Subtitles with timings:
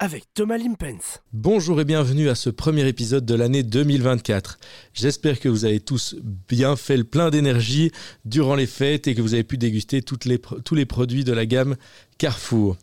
[0.00, 1.20] avec Thomas Limpens.
[1.32, 4.58] Bonjour et bienvenue à ce premier épisode de l'année 2024.
[4.94, 6.14] J'espère que vous avez tous
[6.48, 7.90] bien fait le plein d'énergie
[8.24, 11.32] durant les fêtes et que vous avez pu déguster toutes les, tous les produits de
[11.32, 11.76] la gamme
[12.18, 12.76] Carrefour.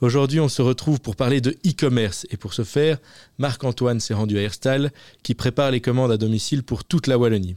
[0.00, 2.98] Aujourd'hui, on se retrouve pour parler de e-commerce et pour ce faire,
[3.38, 4.92] Marc-Antoine s'est rendu à Airstyle
[5.22, 7.56] qui prépare les commandes à domicile pour toute la Wallonie.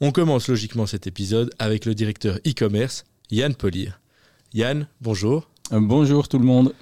[0.00, 4.00] On commence logiquement cet épisode avec le directeur e-commerce, Yann Polir.
[4.54, 5.48] Yann, bonjour.
[5.72, 6.74] Euh, bonjour tout le monde.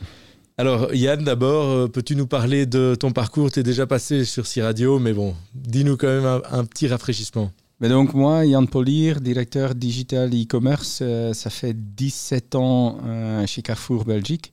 [0.60, 3.50] Alors Yann, d'abord, euh, peux-tu nous parler de ton parcours?
[3.50, 7.50] Tu es déjà passé sur C-Radio, mais bon, dis-nous quand même un, petit rafraîchissement.
[7.80, 13.62] Mais donc moi, Yann Polir, directeur digital e-commerce, euh, ça fait 17 ans euh, chez
[13.62, 14.52] Carrefour Belgique.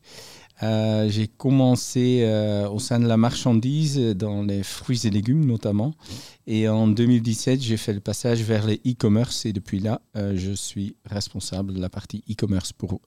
[0.62, 2.24] j'ai commencé
[2.72, 5.94] au sein de la marchandise, dans les fruits et légumes notamment.
[6.48, 10.96] Et en 2017, j'ai fait le passage vers les e-commerce et depuis là, je suis
[11.04, 13.02] responsable de la partie e-commerce pour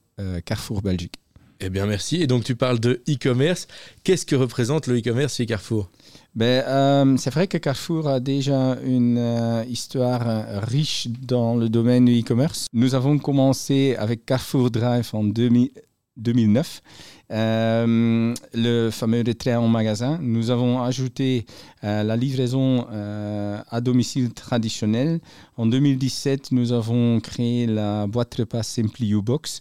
[0.44, 1.14] Carrefour Belgique.
[1.62, 2.22] Eh bien, merci.
[2.22, 3.66] Et donc, tu parles de e-commerce.
[4.02, 5.90] Qu'est-ce que représente le e-commerce chez Carrefour?
[6.34, 11.68] Ben, euh, C'est vrai que Carrefour a déjà une euh, histoire euh, riche dans le
[11.68, 12.66] domaine du e-commerce.
[12.72, 16.80] Nous avons commencé avec Carrefour Drive en 2009.
[17.28, 20.18] le fameux retrait en magasin.
[20.22, 21.44] Nous avons ajouté
[21.82, 25.20] la livraison à domicile traditionnelle.
[25.56, 29.60] En 2017, nous avons créé la boîte repas Simply U-Box.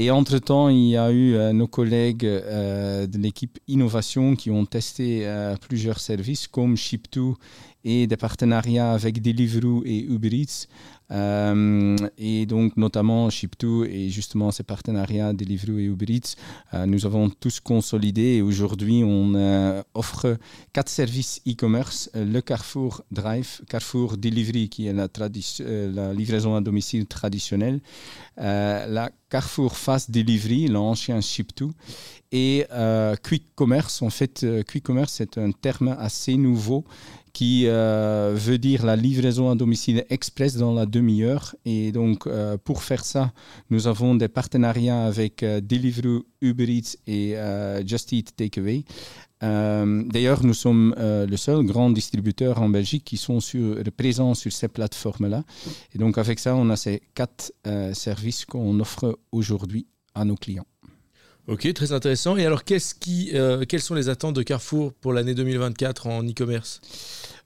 [0.00, 4.64] Et entre-temps, il y a eu euh, nos collègues euh, de l'équipe innovation qui ont
[4.64, 7.34] testé euh, plusieurs services comme Ship2
[7.82, 10.46] et des partenariats avec Deliveroo et Uber.
[11.10, 16.34] Euh, et donc, notamment Ship2 et justement ces partenariats Deliveroo et Uber Eats,
[16.74, 20.36] euh, nous avons tous consolidé et aujourd'hui, on euh, offre
[20.72, 27.06] quatre services e-commerce le Carrefour Drive, Carrefour Delivery, qui est la, la livraison à domicile
[27.06, 27.80] traditionnelle,
[28.36, 31.70] la Carrefour Fast Delivery, l'ancien Ship2,
[32.32, 32.66] et
[33.22, 34.02] Quick Commerce.
[34.02, 36.84] En fait, Quick Commerce, c'est un terme assez nouveau
[37.38, 41.54] qui euh, veut dire la livraison à domicile express dans la demi-heure.
[41.64, 43.32] Et donc, euh, pour faire ça,
[43.70, 47.36] nous avons des partenariats avec euh, Deliveroo, Uber Eats et
[47.86, 48.82] Just Eat Takeaway.
[49.40, 54.66] D'ailleurs, nous sommes le seul grand distributeur en Belgique qui sont sur, présents sur ces
[54.66, 55.44] plateformes-là.
[55.94, 57.52] Et donc, avec ça, on a ces quatre
[57.92, 60.66] services qu'on offre aujourd'hui à nos clients.
[61.48, 62.36] Ok, très intéressant.
[62.36, 63.32] Et alors, qu'est-ce qui,
[63.68, 66.82] quelles sont les attentes de Carrefour pour l'année 2024 en e-commerce?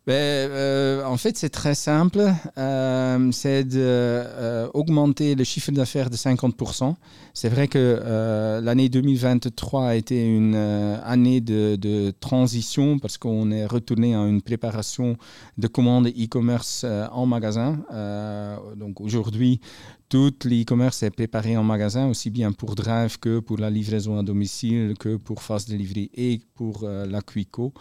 [0.06, 2.22] Ben, euh, En fait, c'est très simple.
[2.58, 6.94] Euh, c'est d'augmenter euh, le chiffre d'affaires de 50%.
[7.34, 14.14] C'est vrai que l'année 2023 a été une année de, transition parce qu'on est retourné
[14.14, 15.16] à une préparation
[15.56, 17.78] de commandes e-commerce en magasin.
[18.76, 19.60] donc aujourd'hui,
[20.10, 24.22] tout l'e-commerce est préparé en magasin, aussi bien pour Drive que pour la livraison à
[24.22, 27.72] domicile, que pour Fast Delivery et pour la Quico.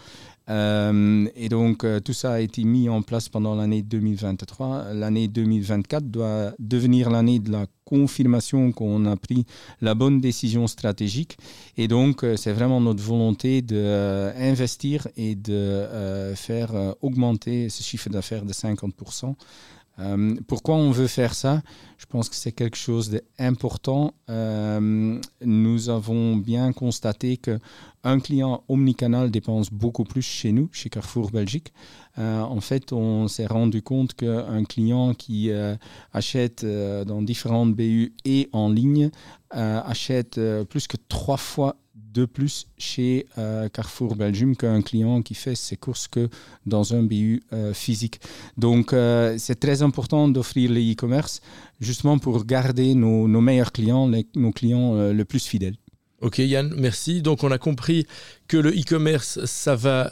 [0.51, 4.93] Euh, et donc, euh, tout ça a été mis en place pendant l'année 2023.
[4.93, 9.45] L'année 2024 doit devenir l'année de la confirmation qu'on a pris
[9.81, 11.37] la bonne décision stratégique.
[11.77, 18.45] Et donc, euh, c'est vraiment notre volonté d'investir et de faire augmenter ce chiffre d'affaires
[18.45, 19.35] de 50%.
[20.01, 21.61] Euh, pourquoi on veut faire ça?
[21.97, 24.13] Je pense que c'est quelque chose d'important.
[24.29, 31.29] Euh, nous avons bien constaté qu'un client omnicanal dépense beaucoup plus chez nous, chez Carrefour
[31.29, 31.71] Belgique.
[32.17, 35.51] Euh, en fait, on s'est rendu compte qu'un client qui
[36.11, 39.11] achète dans différentes BU et en ligne
[39.51, 40.39] achète
[40.69, 41.75] plus que trois fois
[42.13, 46.29] de plus chez euh, Carrefour Belgium qu'un client qui fait ses courses que
[46.65, 48.19] dans un BU euh, physique.
[48.57, 51.41] Donc, euh, c'est très important d'offrir les e-commerce
[51.79, 55.75] justement pour garder nos, meilleurs clients, nos clients le plus fidèles.
[56.21, 57.23] Ok Yann, merci.
[57.23, 58.05] Donc on a compris
[58.47, 60.11] que le e-commerce, ça va...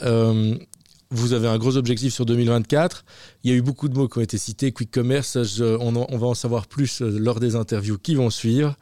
[1.12, 3.06] vous avez un gros objectif sur 2024.
[3.44, 4.72] Il y a eu beaucoup de mots qui ont été cités.
[4.72, 8.75] Quick commerce, on, on, va en savoir plus lors des interviews qui vont suivre.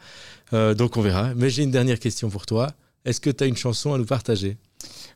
[0.54, 1.34] donc on verra.
[1.36, 2.74] Mais j'ai une dernière question pour toi.
[3.06, 4.58] Est-ce que tu as une chanson à nous partager?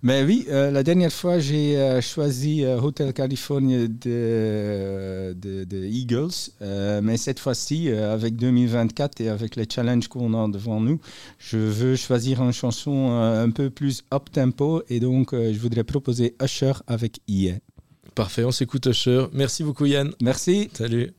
[0.04, 6.52] Mais oui, euh, la dernière fois, j'ai euh, choisi euh, Hotel California de, de, Eagles.
[7.04, 11.00] mais cette fois-ci, avec 2024 et avec les challenges qu'on a devant nous,
[11.38, 14.84] je veux choisir une chanson un peu plus up-tempo.
[14.90, 17.56] Et donc, je voudrais proposer Usher avec IA.
[18.16, 19.28] Parfait, on s'écoute Usher.
[19.34, 20.12] Merci beaucoup, Yann.
[20.22, 20.70] Merci.
[20.74, 21.12] Salut.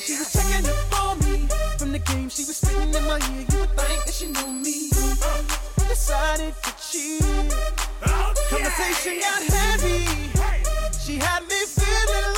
[0.00, 1.48] she was checking up for me.
[1.78, 3.46] From the game, she was spitting in my ear.
[3.50, 4.90] You would think that she knew me.
[5.22, 7.22] Uh, decided to cheat.
[8.06, 8.62] Oh, okay.
[8.62, 10.04] Conversation got heavy.
[10.38, 10.62] Hey.
[11.04, 12.37] She had me feeling.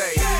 [0.00, 0.37] En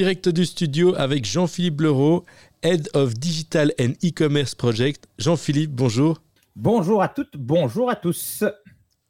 [0.00, 2.22] direct du studio avec Jean-Philippe Leroux,
[2.62, 5.06] Head of Digital and E-Commerce Project.
[5.18, 6.22] Jean-Philippe, bonjour.
[6.56, 8.42] Bonjour à toutes, bonjour à tous.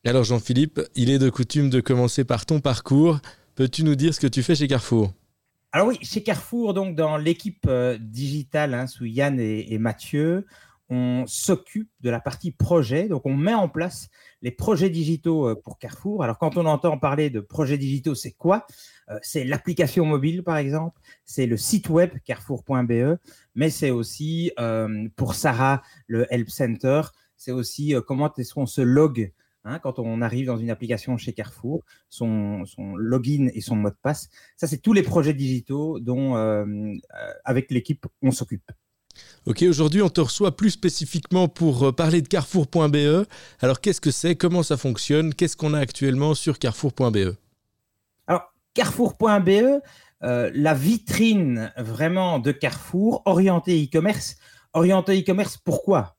[0.05, 3.21] Alors Jean-Philippe, il est de coutume de commencer par ton parcours.
[3.55, 5.13] Peux-tu nous dire ce que tu fais chez Carrefour?
[5.71, 10.45] Alors oui, chez Carrefour, donc dans l'équipe euh, digitale hein, sous Yann et Mathieu,
[10.91, 13.09] on s'occupe de la partie projet.
[13.09, 14.09] Donc, on met en place
[14.43, 16.25] les projets digitaux euh, pour Carrefour.
[16.25, 18.67] Alors, quand on entend parler de projets digitaux, c'est quoi?
[19.23, 21.01] C'est l'application mobile, par exemple.
[21.25, 23.19] C'est le site web carrefour.be.
[23.55, 27.03] Mais c'est aussi, euh, pour Sarah, le Help Center.
[27.37, 29.33] C'est aussi comment est-ce qu'on se log
[29.65, 32.65] hein, quand on arrive dans une application chez Carrefour, son,
[32.97, 34.29] login et son mot de passe.
[34.57, 36.35] Ça, c'est tous les projets digitaux dont,
[37.45, 38.71] avec l'équipe, on s'occupe.
[39.47, 43.27] Ok, aujourd'hui on te reçoit plus spécifiquement pour euh, parler de carrefour.be.
[43.61, 44.37] Alors qu'est-ce que c'est?
[44.37, 45.35] Comment ça fonctionne?
[45.35, 47.37] Qu'est-ce qu'on a actuellement sur carrefour.be
[48.75, 49.81] carrefour.be,
[50.23, 54.37] euh, la vitrine vraiment de Carrefour, orientée e-commerce.
[54.73, 56.17] Orienté e-commerce, pourquoi?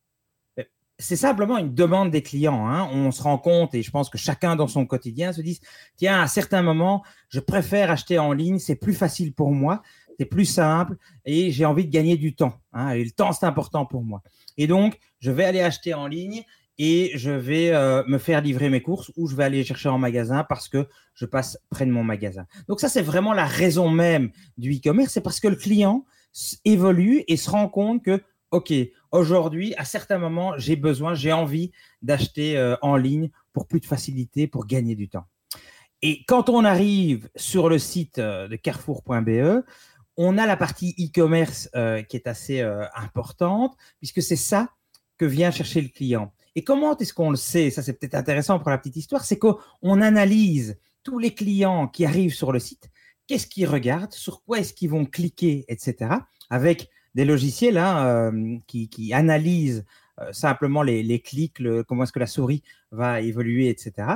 [0.98, 2.67] C'est simplement une demande des clients.
[2.67, 2.88] Hein.
[2.91, 5.60] On se rend compte, et je pense que chacun dans son quotidien se dit,
[5.96, 9.81] tiens, à certains moments, je préfère acheter en ligne, c'est plus facile pour moi
[10.22, 12.53] c'est plus simple et j'ai envie de gagner du temps.
[12.74, 14.22] Hein, et le temps, c'est important pour moi.
[14.55, 16.43] Et donc, je vais aller acheter en ligne
[16.78, 19.98] et je vais euh, me faire livrer mes courses ou je vais aller chercher en
[19.98, 22.46] magasin parce que je passe près de mon magasin.
[22.68, 26.06] Donc ça, c'est vraiment la raison même du e-commerce, c'est parce que le client
[26.66, 28.74] évolue et se rend compte que, OK,
[29.12, 33.86] aujourd'hui, à certains moments, j'ai besoin, j'ai envie d'acheter euh, en ligne pour plus de
[33.86, 35.25] facilité, pour gagner du temps.
[36.01, 39.63] Et quand on arrive sur le site euh, de carrefour.be,
[40.18, 41.70] on a la partie e-commerce
[42.10, 42.62] qui est assez
[42.94, 44.70] importante, puisque c'est ça
[45.18, 46.34] que vient chercher le client.
[46.55, 47.70] Et comment est-ce qu'on le sait?
[47.70, 49.24] Ça, c'est peut-être intéressant pour la petite histoire.
[49.24, 52.89] C'est qu'on analyse tous les clients qui arrivent sur le site,
[53.27, 56.12] qu'est-ce qu'ils regardent, sur quoi est-ce qu'ils vont cliquer, etc.
[56.50, 59.86] Avec des logiciels hein, euh, qui, analysent
[60.20, 64.08] euh, simplement les, clics, comment est-ce que la souris va évoluer, etc.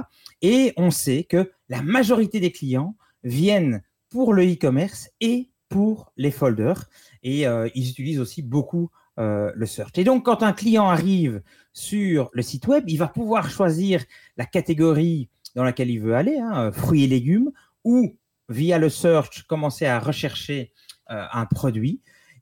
[0.42, 6.32] Et on sait que la majorité des clients viennent pour le e-commerce et pour les
[6.32, 6.90] folders.
[7.24, 9.98] Et euh, ils utilisent aussi beaucoup le search.
[9.98, 11.42] Et donc, quand un client arrive
[11.72, 14.04] sur le site web, il va pouvoir choisir
[14.38, 17.52] la catégorie dans laquelle il veut aller, hein, fruits et légumes,
[17.84, 18.16] ou
[18.50, 20.72] via le search, commencer à rechercher
[21.10, 22.02] euh, un produit.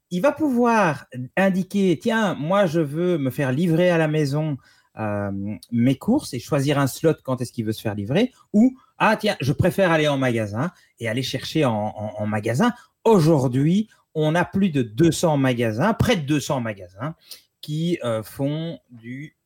[0.10, 1.06] Il va pouvoir
[1.38, 4.58] indiquer, tiens, moi, je veux me faire livrer à la maison
[5.00, 5.32] euh,
[5.72, 9.16] mes courses et choisir un slot quand est-ce qu'il veut se faire livrer, ou, ah,
[9.18, 12.74] tiens, je préfère aller en magasin et aller chercher en magasin.
[13.04, 17.16] Aujourd'hui, on a plus de 200 magasins, près de 200 magasins
[17.62, 19.38] qui euh, font du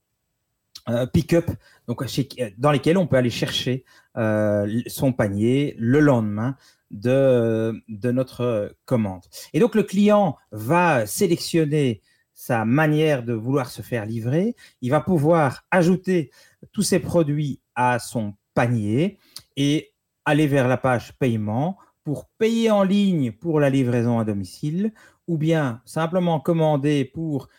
[0.90, 1.50] euh, pick-up,
[1.88, 2.04] donc
[2.58, 3.84] dans lesquels on peut aller chercher
[4.18, 6.56] euh, son panier le lendemain
[6.92, 9.24] de, de notre commande.
[9.54, 12.02] Et donc le client va sélectionner
[12.34, 14.56] sa manière de vouloir se faire livrer.
[14.82, 16.32] Il va pouvoir ajouter
[16.72, 19.18] tous ses produits à son panier
[19.56, 19.92] et
[20.24, 24.94] aller vers la page paiement pour payer en ligne pour la livraison à domicile
[25.28, 27.50] ou bien simplement commander pour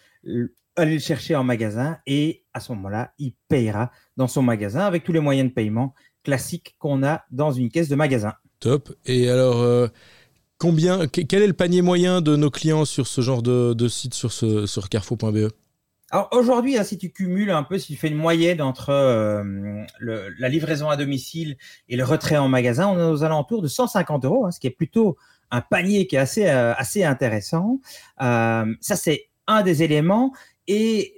[0.75, 5.05] aller le chercher en magasin et à ce moment-là, il payera dans son magasin avec
[5.05, 5.93] tous les moyens de paiement
[6.25, 8.33] classiques qu'on a dans une caisse de magasin.
[8.59, 8.91] Top.
[9.05, 9.89] Et alors, euh,
[10.57, 14.33] combien, quel est le panier moyen de nos clients sur ce genre de, site sur,
[14.33, 15.53] ce, sur carrefour.be
[16.11, 19.85] alors aujourd'hui, hein, si tu cumules un peu, si tu fais une moyenne entre euh,
[20.01, 21.57] la livraison à domicile
[21.89, 24.67] et le retrait en magasin, on est aux alentours de 150 euros, hein, ce qui
[24.67, 25.19] est plutôt
[25.51, 27.81] un panier qui est assez, euh, assez intéressant.
[28.19, 30.33] ça, c'est un des éléments.
[30.67, 31.15] Et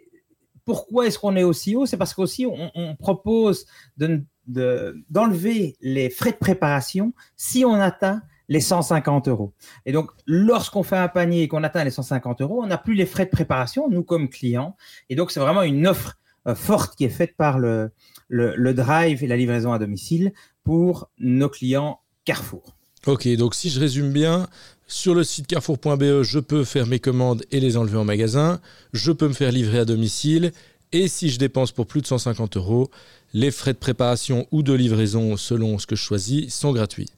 [0.65, 1.87] pourquoi est-ce qu'on est aussi haut?
[1.87, 3.67] C'est parce qu'aussi, on, propose
[3.97, 9.55] d'enlever les frais de préparation si on atteint les 150 euros.
[9.87, 12.95] Et donc, lorsqu'on fait un panier et qu'on atteint les 150 euros, on n'a plus
[12.95, 14.77] les frais de préparation, nous comme clients.
[15.09, 17.93] Et donc, c'est vraiment une offre euh, forte qui est faite par le,
[18.29, 20.33] le, drive et la livraison à domicile
[20.65, 22.77] pour nos clients Carrefour.
[23.07, 24.47] Ok, donc si je résume bien,
[24.87, 28.61] sur le site carrefour.be, je peux faire mes commandes et les enlever en magasin.
[28.93, 30.53] Je peux me faire livrer à domicile.
[30.93, 32.91] Et si je dépense pour plus de 150 euros,
[33.33, 37.09] les frais de préparation ou de livraison, selon ce que je choisis, sont gratuits.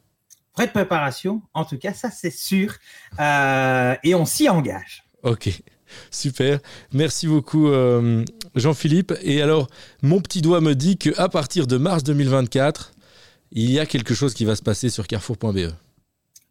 [0.55, 2.75] Frais de préparation, en tout cas, ça c'est sûr.
[3.19, 5.05] Euh, et on s'y engage.
[5.23, 5.49] Ok,
[6.11, 6.59] super.
[6.93, 9.15] Merci beaucoup euh, Jean-Philippe.
[9.23, 9.69] Et alors,
[10.03, 12.93] mon petit doigt me dit qu'à partir de mars 2024,
[13.53, 15.73] il y a quelque chose qui va se passer sur carrefour.be.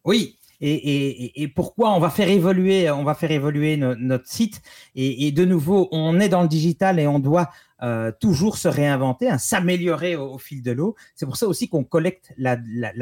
[0.04, 4.62] Oui, et, pourquoi on va faire évoluer, on va faire évoluer notre site.
[4.94, 7.50] Et, de nouveau, on est dans le digital et on doit
[7.82, 10.94] euh, toujours se réinventer, hein, s'améliorer au, fil de l'eau.
[11.16, 12.56] C'est pour ça aussi qu'on collecte la,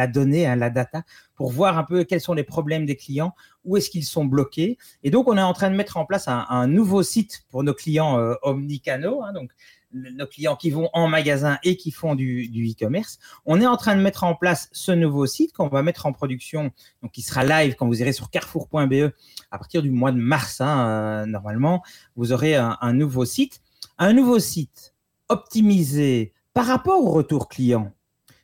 [0.07, 1.03] donnée, hein, la data,
[1.35, 3.35] pour voir un peu quels sont les problèmes des clients,
[3.67, 4.79] où est-ce qu'ils sont bloqués.
[5.03, 7.75] Et donc, on est en train de mettre en place un, nouveau site pour nos
[7.75, 8.35] clients euh.
[8.43, 9.51] Hein, donc,
[9.93, 13.19] nos clients qui vont en magasin et qui font du, e-commerce.
[13.45, 16.13] On est en train de mettre en place ce nouveau site qu'on va mettre en
[16.13, 16.71] production,
[17.03, 19.13] donc qui sera live quand vous irez sur carrefour.be
[19.51, 20.61] à partir du mois de mars.
[20.61, 21.83] Hein, euh, normalement,
[22.17, 23.61] vous aurez un, nouveau site.
[23.99, 24.95] Un nouveau site
[25.29, 27.93] optimisé par rapport au retour client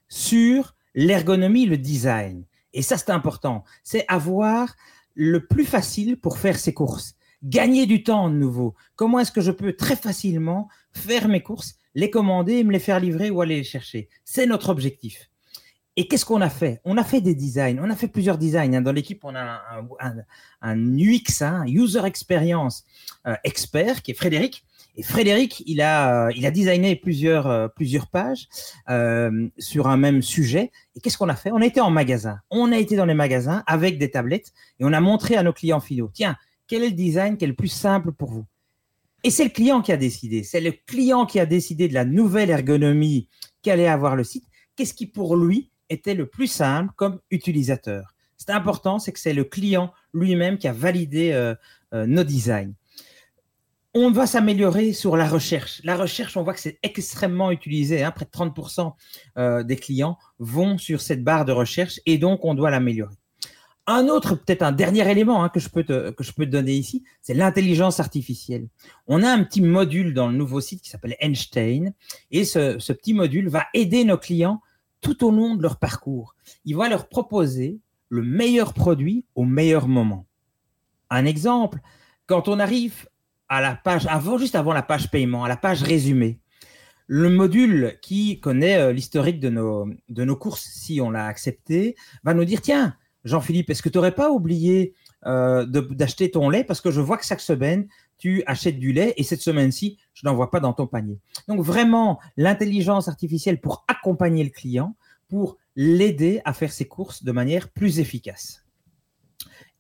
[0.09, 2.45] sur l'ergonomie, le design.
[2.73, 3.65] Et ça, c'est important.
[3.83, 4.75] C'est avoir
[5.15, 8.75] le plus facile pour faire ses courses gagner du temps de nouveau.
[8.97, 13.01] Comment est-ce que je peux très facilement faire mes courses, les commander me les faire
[13.01, 15.31] livrer ou aller les chercher C'est notre objectif.
[15.99, 16.81] Et qu'est-ce qu'on a fait?
[16.85, 18.75] On a fait des designs, on a fait plusieurs designs.
[18.75, 18.83] Hein.
[18.83, 19.63] Dans l'équipe, on a
[20.61, 22.85] un, UX, un hein, User Experience
[23.27, 24.65] euh, expert, qui est Frédéric.
[24.99, 27.69] Et Frédéric, il a, il a designé plusieurs, euh,
[28.13, 28.49] pages
[28.91, 30.71] euh, sur un même sujet.
[30.95, 31.51] Et qu'est-ce qu'on a fait?
[31.51, 32.41] On a été en magasin.
[32.51, 35.55] On a été dans les magasins avec des tablettes et on a montré à nos
[35.55, 36.37] clients finaux, tiens,
[36.67, 38.45] quel est le design qui est le plus simple pour vous?
[39.25, 40.43] Et c'est le client qui a décidé.
[40.43, 43.29] C'est le client qui a décidé de la nouvelle ergonomie
[43.63, 44.45] qu'allait avoir le site.
[44.77, 48.15] Qu'est-ce qui pour lui était le plus simple comme utilisateur?
[48.37, 51.55] C'est important, c'est que c'est le client lui-même qui a validé euh,
[51.95, 52.75] euh, nos designs.
[53.95, 55.81] On va s'améliorer sur la recherche.
[55.83, 58.03] La recherche, on voit que c'est extrêmement utilisé.
[58.03, 58.11] Hein.
[58.11, 58.93] Près de 30%
[59.39, 63.17] euh, des clients vont sur cette barre de recherche et donc on doit l'améliorer.
[63.89, 68.01] Un autre, peut-être un dernier élément hein, que, je peux te, donner ici, c'est l'intelligence
[68.01, 68.67] artificielle.
[69.07, 71.93] On a un petit module dans le nouveau site qui s'appelle Einstein
[72.33, 74.61] et ce, petit module va aider nos clients
[75.01, 76.35] tout au long de leur parcours.
[76.65, 77.79] Il va leur proposer
[78.09, 80.27] le meilleur produit au meilleur moment.
[81.09, 81.79] Un exemple,
[82.27, 83.09] quand on arrive
[83.49, 86.41] à la page, avant, juste avant la page paiement, à la page résumée,
[87.07, 92.45] le module qui connaît euh, l'historique de nos courses, si on l'a accepté, va nous
[92.45, 94.95] dire, tiens, Jean-Philippe, est-ce que tu n'aurais pas oublié
[95.27, 96.63] euh, d'acheter ton lait?
[96.63, 100.27] Parce que je vois que chaque semaine, tu achètes du lait et cette semaine-ci, je
[100.27, 101.19] n'en vois pas dans ton panier.
[101.49, 104.97] Donc vraiment, l'intelligence artificielle pour accompagner le client,
[105.29, 108.65] pour l'aider à faire ses courses de manière plus efficace.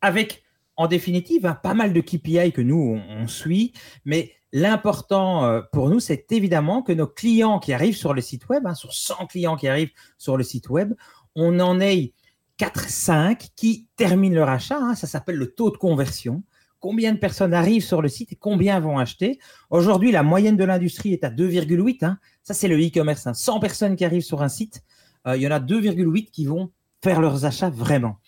[0.00, 0.42] Avec,
[0.76, 3.72] en définitive, hein, pas mal de KPI que nous, on, suit,
[4.04, 8.48] mais l'important euh, pour nous, c'est évidemment que nos clients qui arrivent sur le site
[8.48, 10.94] web, hein, sur 100 clients qui arrivent sur le site web,
[11.36, 12.12] on en ait
[12.58, 14.78] 4-5 qui terminent leur achat.
[14.80, 16.42] Hein, ça s'appelle le taux de conversion.
[16.80, 19.38] Combien de personnes arrivent sur le site et combien vont acheter?
[19.70, 22.16] Aujourd'hui, la moyenne de l'industrie est à 2,8.
[22.42, 23.26] Ça, c'est le e-commerce.
[23.32, 24.82] 100 personnes qui arrivent sur un site,
[25.26, 26.70] euh, il y en a 2,8 qui vont
[27.02, 28.18] faire leurs achats vraiment.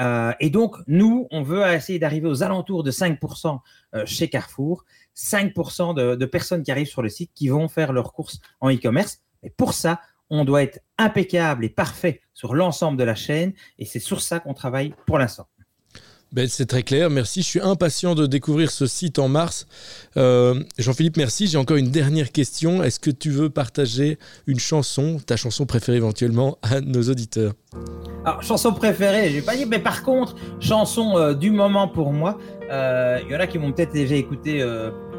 [0.00, 3.60] Euh, et donc, nous, on veut essayer d'arriver aux alentours de 5%
[3.94, 4.84] euh, chez Carrefour,
[5.16, 8.70] 5% de, de, personnes qui arrivent sur le site qui vont faire leurs courses en
[8.70, 9.20] e-commerce.
[9.42, 13.52] Et pour ça, on doit être impeccable et parfait sur l'ensemble de la chaîne.
[13.78, 15.46] Et c'est sur ça qu'on travaille pour l'instant.
[16.32, 17.42] Ben, c'est très clair, merci.
[17.42, 19.66] Je suis impatient de découvrir ce site en mars.
[20.16, 21.46] Euh, Jean-Philippe, merci.
[21.46, 22.82] J'ai encore une dernière question.
[22.82, 27.52] Est-ce que tu veux partager une chanson, ta chanson préférée éventuellement, à nos auditeurs?
[28.24, 32.12] Alors, chanson préférée, je vais pas dire, mais par contre, chanson euh, du moment pour
[32.12, 32.38] moi.
[32.72, 34.64] Euh, il y en a qui m'ont peut-être déjà écouté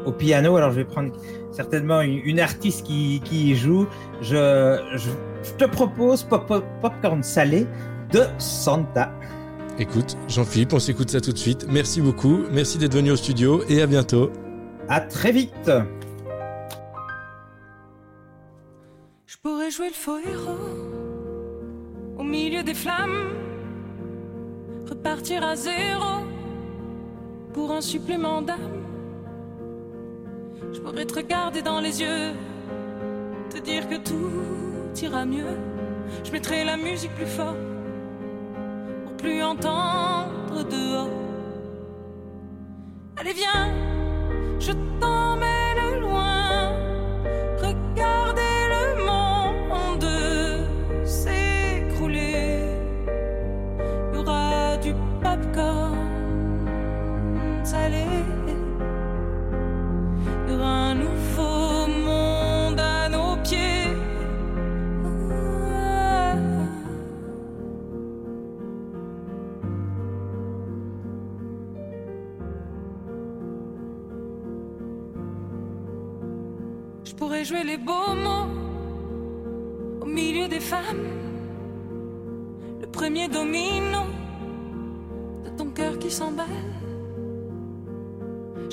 [0.04, 1.12] au piano, alors je vais prendre
[1.52, 3.86] certainement une, artiste qui, qui, y joue.
[4.20, 7.66] Je, je, te propose Pop, Pop, Popcorn Salé
[8.12, 9.12] de Santa.
[9.78, 11.66] Écoute, Jean-Philippe, on s'écoute ça tout de suite.
[11.68, 14.30] Merci beaucoup, merci d'être venu au studio et à bientôt.
[14.88, 15.70] À très vite.
[19.26, 20.98] Je pourrais jouer le faux héros
[22.18, 23.30] au milieu des flammes,
[24.88, 26.24] repartir à zéro
[27.52, 28.87] pour un supplément d'âme.
[30.72, 32.32] Je pourrais te regarder dans les yeux,
[33.50, 35.56] te dire que tout ira mieux.
[36.24, 37.56] Je mettrai la musique plus fort
[39.18, 41.10] plus entendre dehors.
[43.16, 43.68] Allez, viens,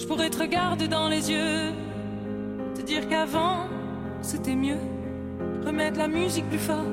[0.06, 1.72] Je pourrais te regarder dans les yeux,
[2.76, 3.66] te dire qu'avant
[4.22, 4.78] c'était mieux.
[5.66, 6.86] Remettre la musique plus fort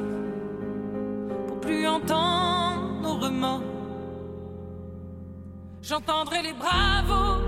[1.47, 3.61] pour plus entendre nos remords.
[5.83, 7.43] J'entendrai les bravos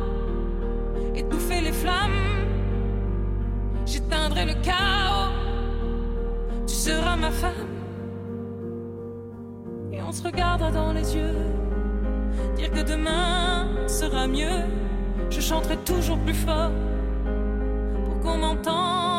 [1.14, 2.12] étouffer les flammes
[3.87, 5.33] j'éteindrai le chaos.
[6.66, 7.72] Tu seras ma femme.
[9.94, 11.37] Et on se regardera dans les yeux.
[12.55, 14.84] Dire que demain sera mieux.
[15.31, 16.71] Je chanterai toujours plus fort
[18.05, 19.13] pour qu'on m'entende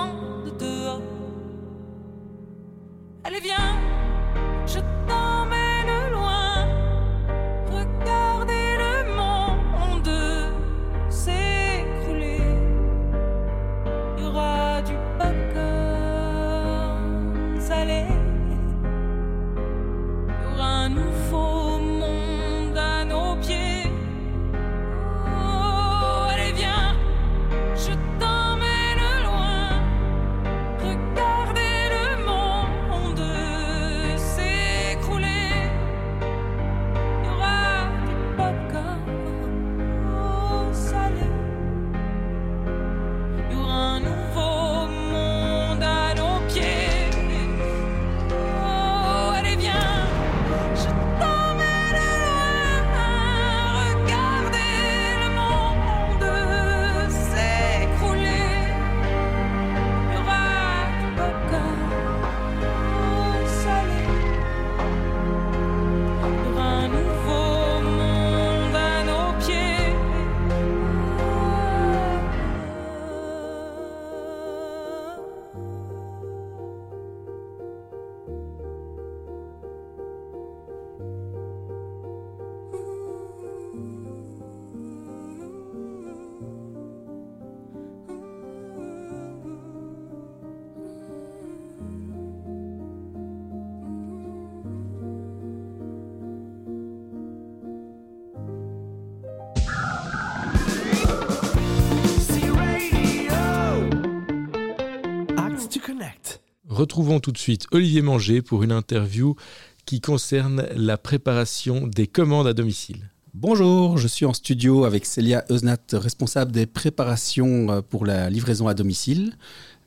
[106.76, 109.38] Retrouvons tout de suite Olivier Manger pour une interview
[109.86, 113.12] qui concerne la préparation des commandes à domicile.
[113.34, 118.68] Bonjour, je suis en studio avec Célia Euznat, responsable des préparations euh, pour la livraison
[118.68, 119.38] à domicile.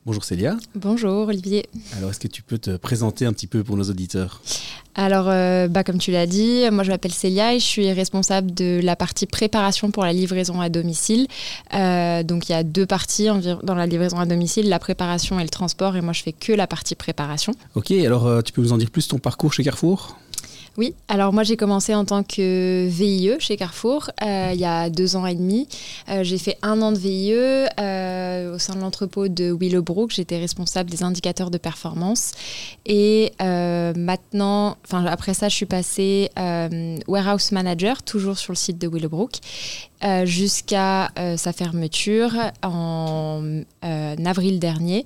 [0.09, 0.57] Bonjour Célia.
[0.75, 1.67] Bonjour Olivier.
[1.95, 4.41] Alors est-ce que tu peux te présenter un petit peu pour nos auditeurs?
[4.95, 8.55] Alors euh, bah, comme tu l'as dit, moi je m'appelle Célia et je suis responsable
[8.55, 11.27] de la partie préparation pour la livraison à domicile.
[11.75, 13.27] Euh, donc il y a deux parties
[13.63, 16.55] dans la livraison à domicile, la préparation et le transport et moi je fais que
[16.55, 17.53] la partie préparation.
[17.75, 20.17] Ok, alors euh, tu peux nous en dire plus ton parcours chez Carrefour?
[20.79, 24.91] Oui, alors moi j'ai commencé en tant que VIE chez Carrefour euh, il y a
[24.91, 25.67] deux ans et demi.
[26.09, 30.13] Euh, j'ai fait un an de VIE euh, au sein de l'entrepôt de Willowbrook.
[30.13, 32.31] J'étais responsable des indicateurs de performance.
[32.87, 36.31] Et maintenant, enfin après ça, je suis passée
[37.09, 39.33] warehouse manager, toujours sur le site de Willowbrook.
[40.25, 42.33] Jusqu'à sa fermeture
[42.63, 43.43] en
[43.83, 45.05] avril dernier.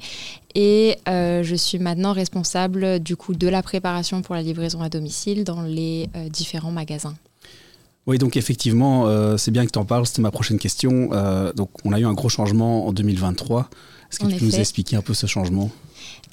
[0.54, 4.88] Et euh, je suis maintenant responsable du coup de la préparation pour la livraison à
[4.88, 7.14] domicile dans les euh, différents magasins.
[8.06, 11.10] Oui, donc effectivement, euh, c'est bien que tu en parles, c'était ma prochaine question.
[11.54, 13.68] donc on a eu un gros changement en 2023.
[14.10, 15.70] Est-ce que tu peux nous expliquer un peu ce changement?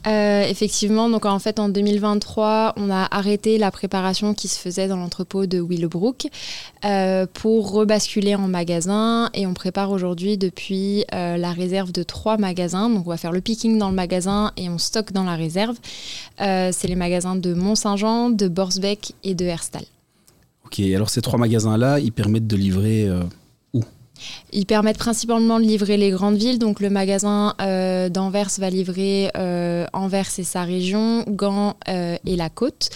[0.07, 4.87] Euh, effectivement, donc en fait en 2023, on a arrêté la préparation qui se faisait
[4.87, 6.27] dans l'entrepôt de Willowbrook
[6.85, 12.37] euh, pour rebasculer en magasin et on prépare aujourd'hui depuis euh, la réserve de trois
[12.37, 12.89] magasins.
[12.89, 15.75] Donc on va faire le picking dans le magasin et on stocke dans la réserve.
[16.37, 19.83] C'est les magasins de Mont-Saint-Jean, de Borsbeck et de Herstal.
[20.65, 23.09] Ok, alors ces trois magasins-là, ils permettent de livrer
[24.51, 26.59] ils permettent principalement de livrer les grandes villes.
[26.59, 32.35] Donc le magasin euh, d'Anvers va livrer euh, Anvers et sa région, Gand euh, et
[32.35, 32.89] la côte.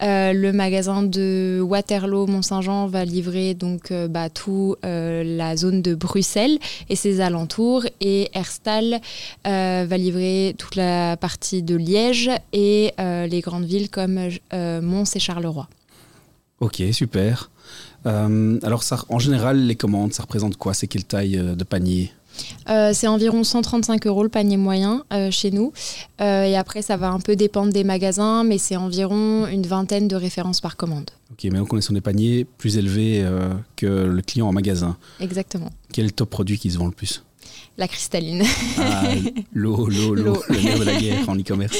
[0.00, 6.58] le magasin de Waterloo, Mont-Saint-Jean va livrer donc bah, tout la zone de Bruxelles
[6.88, 7.84] et ses alentours.
[8.00, 9.00] Et Herstal
[9.44, 14.18] va livrer toute la partie de Liège et les grandes villes comme
[14.52, 15.68] Mons et Charleroi.
[16.60, 17.50] Ok, super.
[18.06, 20.74] Euh, alors, ça, en général, les commandes, ça représente quoi?
[20.74, 22.12] C'est quelle taille euh, de panier?
[22.68, 25.72] Euh, c'est environ 135 euros le panier moyen chez nous.
[26.20, 30.16] et après, ça va un peu dépendre des magasins, mais c'est environ une vingtaine de
[30.16, 31.10] références par commande.
[31.32, 33.26] Ok, mais donc on est sur des paniers plus élevés
[33.76, 34.98] que le client en magasin.
[35.18, 35.70] Exactement.
[35.94, 37.24] Quel est le top produit qui se vend le plus?
[37.78, 38.44] La cristalline.
[38.78, 39.04] Ah,
[39.54, 41.74] l'eau, l'eau, l'eau, le nerf de la guerre en e-commerce.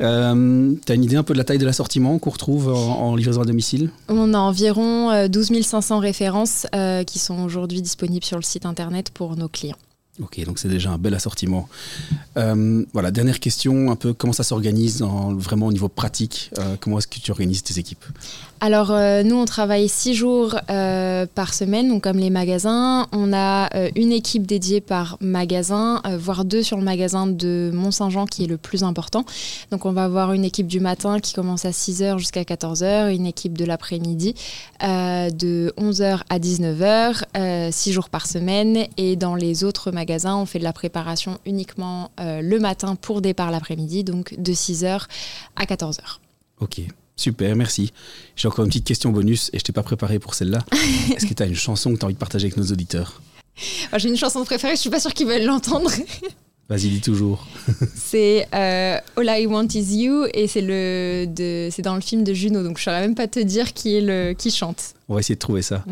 [0.00, 3.14] Euh, tu as une idée un peu de la taille de l'assortiment qu'on retrouve en,
[3.16, 8.24] livraison à domicile On a environ 12 euh, 500 références euh, qui sont aujourd'hui disponibles
[8.24, 9.76] sur le site internet pour nos clients.
[10.20, 11.68] Ok, donc c'est déjà un bel assortiment.
[12.34, 17.20] voilà, dernière question, un peu comment ça s'organise vraiment au niveau pratique Comment est-ce que
[17.20, 18.04] tu organises tes équipes?
[18.60, 23.06] Alors, euh, nous, on travaille six jours euh, par semaine, donc comme les magasins.
[23.12, 28.26] On a euh, une équipe dédiée par magasin, voire deux sur le magasin de Mont-Saint-Jean
[28.26, 29.24] qui est le plus important.
[29.70, 33.26] Donc, on va avoir une équipe du matin qui commence à 6h jusqu'à 14h, une
[33.26, 34.34] équipe de l'après-midi
[34.80, 38.86] de 11h à 19h, six jours par semaine.
[38.96, 43.50] Et dans les autres magasins, on fait de la préparation uniquement le matin pour départ
[43.50, 45.04] l'après-midi, donc de 6h
[45.56, 46.18] à 14h.
[46.60, 46.82] Ok.
[47.18, 47.92] Super, merci.
[48.36, 50.64] J'ai encore une petite question bonus et je t'ai pas préparé pour celle-là.
[51.14, 53.20] Est-ce que tu as une chanson que tu as envie de partager avec nos auditeurs?
[53.96, 55.90] J'ai une chanson préférée, je suis pas sûre qu'ils veulent l'entendre.
[56.68, 57.46] Vas-y, dis toujours.
[57.94, 61.24] c'est euh, All I Want Is You et c'est le
[61.70, 64.02] c'est dans le film de Juno, donc je saurais même pas te dire qui est
[64.02, 64.92] le qui chante.
[65.08, 65.82] On va essayer de trouver ça.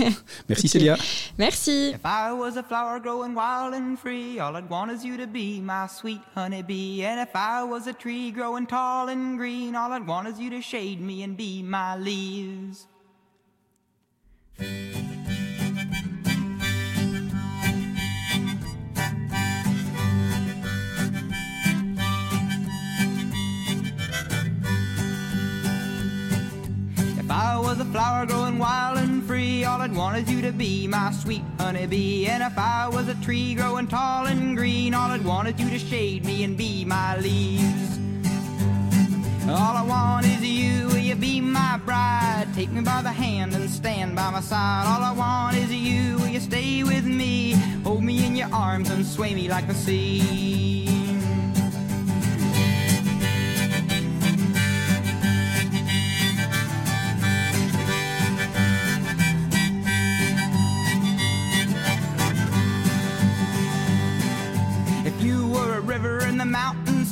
[0.50, 0.98] Merci Célia.
[1.38, 1.94] Merci.
[1.94, 5.26] If I was a flower growing wild and free, all I'd want is you to
[5.26, 7.02] be my sweet honeybee.
[7.02, 10.50] And if I was a tree growing tall and green, all I'd want is you
[10.50, 12.86] to shade me and be my leaves.
[27.38, 30.86] I was a flower growing wild and free, all I'd want is you to be
[30.88, 32.26] my sweet honeybee.
[32.28, 35.68] And if I was a tree growing tall and green, all I'd want is you
[35.68, 37.98] to shade me and be my leaves.
[39.50, 42.46] All I want is you, will you be my bride?
[42.54, 44.86] Take me by the hand and stand by my side.
[44.86, 47.52] All I want is you, will you stay with me?
[47.84, 51.05] Hold me in your arms and sway me like the sea.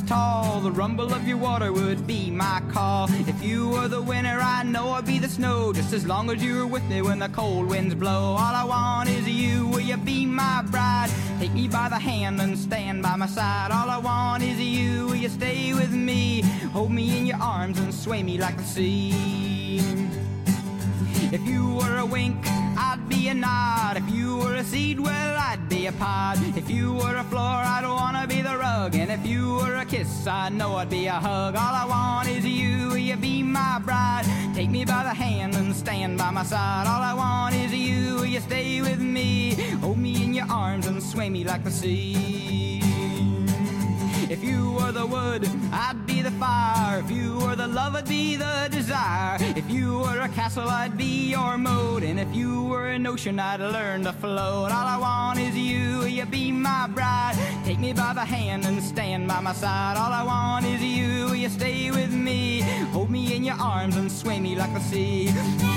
[0.07, 0.59] Tall.
[0.61, 3.07] The rumble of your water would be my call.
[3.27, 5.73] If you were the winter, I know I'd be the snow.
[5.73, 8.35] Just as long as you were with me when the cold winds blow.
[8.39, 11.09] All I want is you, will you be my bride?
[11.39, 13.71] Take me by the hand and stand by my side.
[13.71, 15.07] All I want is you.
[15.07, 16.41] Will you stay with me?
[16.73, 20.24] Hold me in your arms and sway me like the sea.
[21.31, 22.37] If you were a wink,
[22.77, 23.97] I'd be a nod.
[23.97, 26.37] If you were a seed, well, I'd be a pod.
[26.55, 27.41] If you were a floor,
[27.75, 28.95] I'd wanna be the rug.
[28.95, 31.55] And if you were a kiss, I know I'd be a hug.
[31.55, 34.25] All I want is you, will you be my bride?
[34.53, 36.87] Take me by the hand and stand by my side.
[36.87, 39.53] All I want is you, will you stay with me?
[39.81, 42.84] Hold me in your arms and sway me like the sea.
[44.35, 46.99] If you were the wood, I'd be the fire.
[46.99, 49.37] If you were the love, I'd be the desire.
[49.39, 52.03] If you were a castle, I'd be your moat.
[52.03, 54.73] And if you were an ocean, I'd learn to float.
[54.73, 57.37] All I want is you, you be my bride?
[57.63, 59.95] Take me by the hand and stand by my side.
[59.95, 62.59] All I want is you, you stay with me?
[62.91, 65.74] Hold me in your arms and sway me like the sea.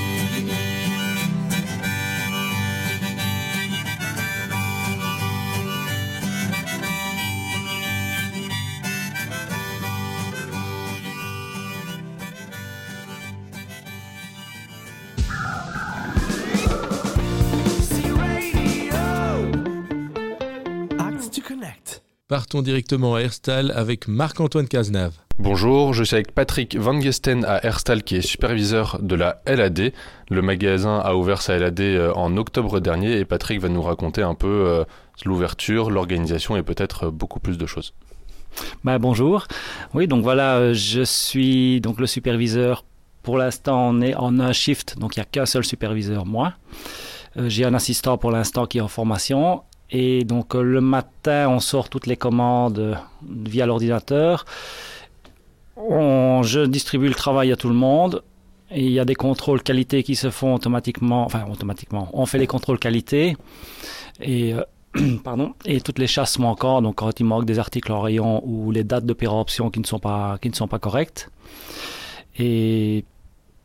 [22.29, 25.14] Partons directement à Herstal avec Marc-Antoine Cazenave.
[25.38, 29.95] Bonjour, je suis avec Patrick Van Gesten à Herstal qui est superviseur de la LAD.
[30.29, 34.21] Le magasin a ouvert sa LAD euh, en octobre dernier et Patrick va nous raconter
[34.21, 34.85] un peu euh,
[35.25, 37.95] l'ouverture, l'organisation et peut-être euh, beaucoup plus de choses.
[38.85, 39.47] Bah, bonjour.
[39.95, 42.85] Oui, donc voilà, je suis donc le superviseur.
[43.23, 46.53] Pour l'instant, on est en un shift, donc il n'y a qu'un seul superviseur, moi.
[47.37, 51.61] J'ai un assistant pour l'instant qui est en formation et donc euh, le matin, on
[51.61, 54.44] sort toutes les commandes euh, via l'ordinateur.
[55.77, 58.22] je distribue le travail à tout le monde.
[58.70, 61.24] Et il y a des contrôles qualité qui se font automatiquement.
[61.24, 62.11] Enfin, automatiquement.
[62.12, 63.37] On fait les contrôles qualité.
[64.20, 64.62] Et, euh,
[65.24, 66.83] pardon, et toutes les chasses manquantes.
[66.83, 70.51] Donc, quand il manque des articles en rayon ou les dates de péremption qui qui
[70.51, 71.31] ne sont pas correctes.
[72.38, 73.05] Et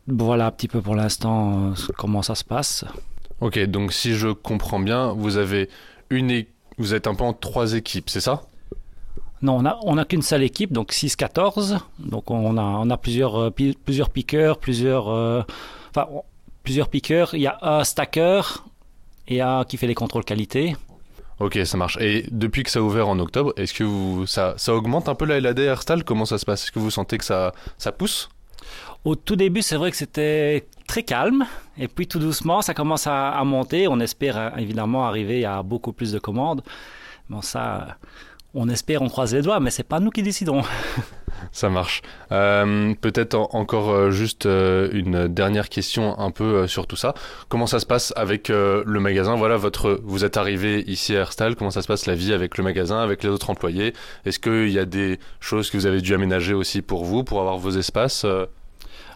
[0.08, 2.86] voilà un petit peu pour l'instant comment ça se passe.
[3.42, 5.70] Ok, donc si je comprends bien, vous avez
[6.78, 8.44] vous êtes un peu en trois équipes, c'est ça?
[9.42, 11.80] Non, on n'a qu'une seule équipe, donc 6-14.
[12.00, 13.50] Donc on a, on a plusieurs, euh,
[13.84, 15.42] plusieurs piqueurs, plusieurs, euh,
[15.90, 16.08] enfin,
[16.64, 17.34] plusieurs piqueurs.
[17.34, 18.64] Il y a un stacker
[19.28, 20.78] et un qui fait les contrôles qualité.
[21.40, 21.98] Ok, ça marche.
[22.00, 25.16] Et depuis que ça a ouvert en octobre, est-ce que vous, ça, ça augmente un
[25.16, 26.64] peu la LAD Airstal Comment ça se passe?
[26.64, 28.30] Est-ce que vous sentez que ça, ça pousse?
[29.04, 31.46] Au tout début, c'est vrai que c'était très calme.
[31.78, 33.88] Et puis tout doucement, ça commence à, monter.
[33.88, 36.62] On espère euh, évidemment arriver à beaucoup plus de commandes.
[37.30, 38.08] Bon, ça, euh,
[38.54, 40.62] on espère, on croise les doigts, mais c'est pas nous qui décidons.
[41.52, 42.04] Ça marche.
[42.32, 47.16] Euh, peut-être encore juste une dernière question un peu sur tout ça.
[47.50, 49.36] Comment ça se passe avec le magasin?
[49.36, 51.56] Voilà, votre, vous êtes arrivé ici à Herstal.
[51.56, 53.94] Comment ça se passe la vie avec le magasin, avec les autres employés?
[54.26, 57.42] Est-ce qu'il y a des choses que vous avez dû aménager aussi pour vous, pour
[57.42, 58.26] avoir vos espaces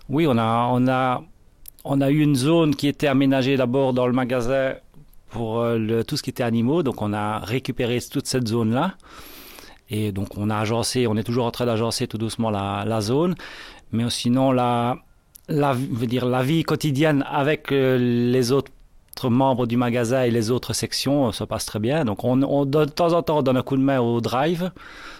[0.10, 1.22] Oui, on a, on a
[1.84, 4.74] on a eu une zone qui était aménagée d'abord dans le magasin
[5.30, 6.84] pour euh, tout ce qui était animaux.
[6.84, 8.96] Donc on a récupéré toute cette zone-là.
[9.90, 13.36] Et donc on a agencé, on est toujours en train d'agencer tout doucement la, zone.
[13.92, 14.98] Mais sinon, la,
[15.48, 15.74] la,
[16.44, 18.72] vie quotidienne avec euh, les autres
[19.24, 22.06] membres du magasin et les autres sections se passe très bien.
[22.06, 24.72] Donc on, on, de temps en temps on donne un coup de main au drive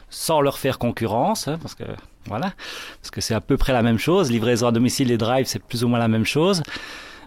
[0.10, 1.84] sans leur faire concurrence, hein, parce que
[2.26, 2.54] voilà,
[3.02, 4.32] parce que c'est à peu près la même chose.
[4.32, 6.64] Livraison à domicile et drive, c'est plus ou moins la même chose.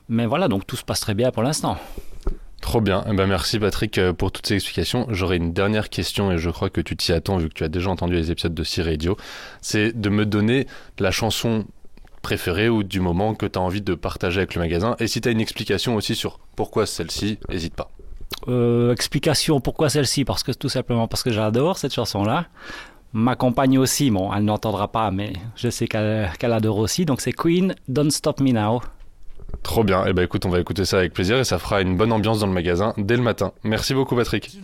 [0.09, 1.79] Mais voilà, donc tout se passe très bien pour l'instant.
[2.61, 3.05] Trop bien.
[3.09, 5.07] Eh ben merci Patrick euh, pour toutes ces explications.
[5.09, 7.69] J'aurais une dernière question et je crois que tu t'y attends vu que tu as
[7.69, 9.17] déjà entendu les épisodes de C-Radio.
[9.63, 10.67] C'est de me donner
[10.99, 11.65] la chanson
[12.21, 14.95] préférée ou du moment que tu as envie de partager avec le magasin.
[14.99, 17.91] Et si tu as une explication aussi sur pourquoi celle-ci, n'hésite pas.
[18.49, 22.47] Euh, explication pourquoi celle-ci Parce que tout simplement parce que j'adore cette chanson-là.
[23.13, 27.05] Ma compagne aussi, bon, elle n'entendra pas, mais je sais qu'elle adore aussi.
[27.05, 28.81] Donc c'est Queen, Don't Stop Me Now.
[29.63, 30.07] Trop bien.
[30.07, 32.13] Et eh ben écoute, on va écouter ça avec plaisir et ça fera une bonne
[32.13, 33.53] ambiance dans le magasin dès le matin.
[33.65, 34.59] Merci beaucoup, Patrick.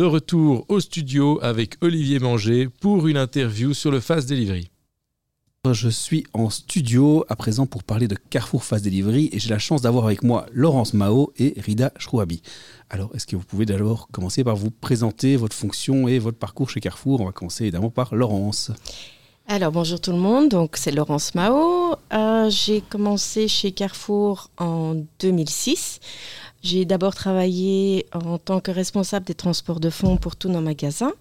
[0.00, 4.70] De retour au studio avec Olivier Manger pour une interview sur le Fast Delivery.
[5.70, 9.58] Je suis en studio à présent pour parler de Carrefour Fast Delivery et j'ai la
[9.58, 12.40] chance d'avoir avec moi Laurence Mao et Rida Shrouabi.
[12.88, 16.70] Alors, est-ce que vous pouvez d'abord commencer par vous présenter votre fonction et votre parcours
[16.70, 17.20] chez Carrefour?
[17.20, 18.72] On va commencer évidemment par Laurence.
[19.48, 21.96] Alors bonjour tout le monde, donc c'est Laurence Mao.
[22.12, 25.98] Euh, j'ai commencé chez Carrefour en 2006.
[26.62, 31.12] J'ai d'abord travaillé en tant que responsable des transports de fonds pour tous nos magasins.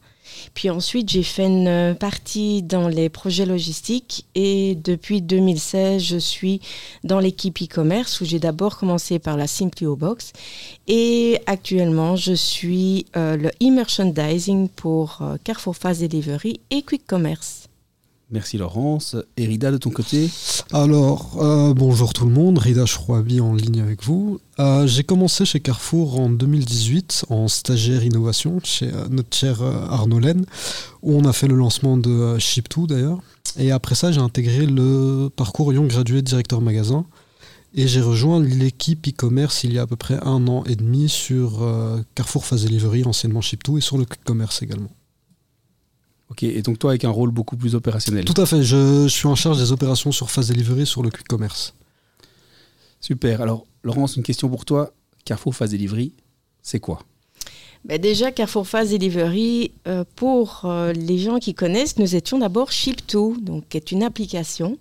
[0.54, 6.62] Puis ensuite, j'ai fait une partie dans les projets logistiques et depuis 2016, je suis
[7.04, 10.34] dans l'équipe e-commerce où j'ai d'abord commencé par la Simplio Box
[10.88, 17.59] et actuellement, je suis euh, le e-merchandising pour euh, Carrefour Fast Delivery et Quick Commerce.
[18.32, 19.16] Merci Laurence.
[19.38, 20.30] Et Rida, de ton côté
[20.72, 24.40] Alors, euh, bonjour tout le monde, Rida Chrouabi en ligne avec vous.
[24.60, 30.20] Euh, J'ai commencé chez Carrefour en 2018 en stagiaire innovation chez euh, notre cher Arnaud
[30.20, 30.46] Laine,
[31.02, 33.20] où on a fait le lancement de euh, Ship2 d'ailleurs.
[33.58, 37.06] Et après ça, j'ai intégré le parcours Young Graduate Directeur Magasin.
[37.74, 41.08] Et j'ai rejoint l'équipe e-commerce il y a à peu près un an et demi
[41.08, 41.64] sur
[42.16, 44.90] Carrefour Fast Delivery, anciennement Ship2, et sur le quick commerce également.
[46.30, 48.24] Ok, et donc toi avec un rôle beaucoup plus opérationnel.
[48.26, 51.10] Tout à fait, je, je suis en charge des opérations sur Fast Delivery sur le
[51.10, 51.74] quick commerce.
[53.02, 53.42] Super.
[53.42, 54.92] Alors, Laurence, une question pour toi.
[55.26, 56.14] Carrefour Fast Delivery,
[56.62, 57.00] c'est quoi?
[57.86, 62.72] Ben déjà, Carrefour Fast Delivery, euh, pour euh, les gens qui connaissent, nous étions d'abord
[62.72, 64.78] Ship2, donc qui est une application.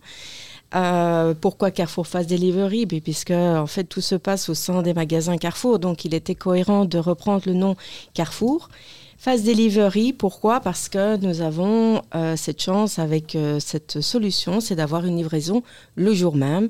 [0.75, 2.87] Euh, pourquoi Carrefour Fast Delivery?
[2.87, 6.35] Ben, Puisque en fait tout se passe au sein des magasins Carrefour, donc il était
[6.35, 7.77] cohérent de reprendre le nom
[8.15, 8.69] Carrefour.
[9.21, 10.61] Fast Delivery, pourquoi?
[10.61, 15.65] Parce que nous avons euh, cette chance avec euh, cette solution, c'est d'avoir une livraison
[15.97, 16.69] le jour même,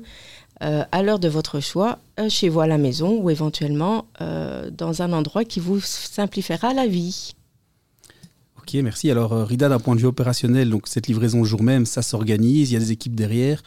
[0.63, 5.13] euh, à l'heure de votre choix, chez vous à la maison ou éventuellement dans un
[5.13, 7.33] endroit qui vous simplifiera la vie.
[8.57, 9.09] Ok, merci.
[9.11, 12.71] Alors, Rida, d'un point de vue opérationnel, donc cette livraison le jour même, ça s'organise,
[12.71, 13.61] il y a des équipes derrière.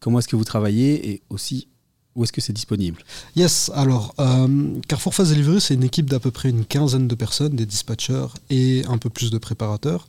[0.00, 1.10] Comment est-ce que vous travaillez?
[1.10, 1.68] Et aussi
[2.14, 3.02] où est-ce que c'est disponible
[3.36, 7.14] Yes, alors euh, Carrefour Fast Delivery, c'est une équipe d'à peu près une quinzaine de
[7.14, 10.06] personnes, des dispatchers et un peu plus de préparateurs.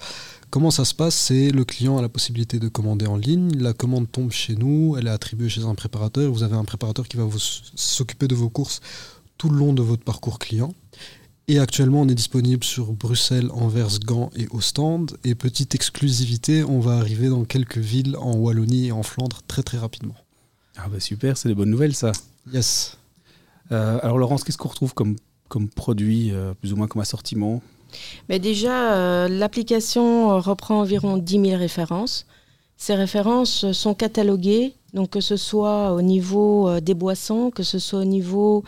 [0.49, 1.15] Comment ça se passe?
[1.15, 4.95] C'est le client a la possibilité de commander en ligne, la commande tombe chez nous,
[4.97, 7.27] elle est attribuée chez un préparateur, vous avez un préparateur qui va
[7.75, 8.81] s'occuper de vos courses
[9.37, 10.73] tout le long de votre parcours client.
[11.49, 15.17] Et actuellement, on est disponible sur Bruxelles, Anvers, Gand et Ostende.
[15.25, 19.61] Et petite exclusivité, on va arriver dans quelques villes en Wallonie et en Flandre très
[19.61, 20.15] très rapidement.
[20.77, 22.11] Ah bah super, c'est des bonnes nouvelles ça.
[22.51, 22.97] Yes.
[23.71, 25.15] Euh, alors Laurence, qu'est-ce qu'on retrouve comme,
[25.49, 27.61] comme produit, euh, plus ou moins comme assortiment?
[28.27, 32.25] Mais déjà, euh, l'application reprend environ 10 000 références.
[32.75, 37.79] Ces références sont cataloguées, donc que ce soit au niveau euh, des boissons, que ce
[37.79, 38.63] soit au niveau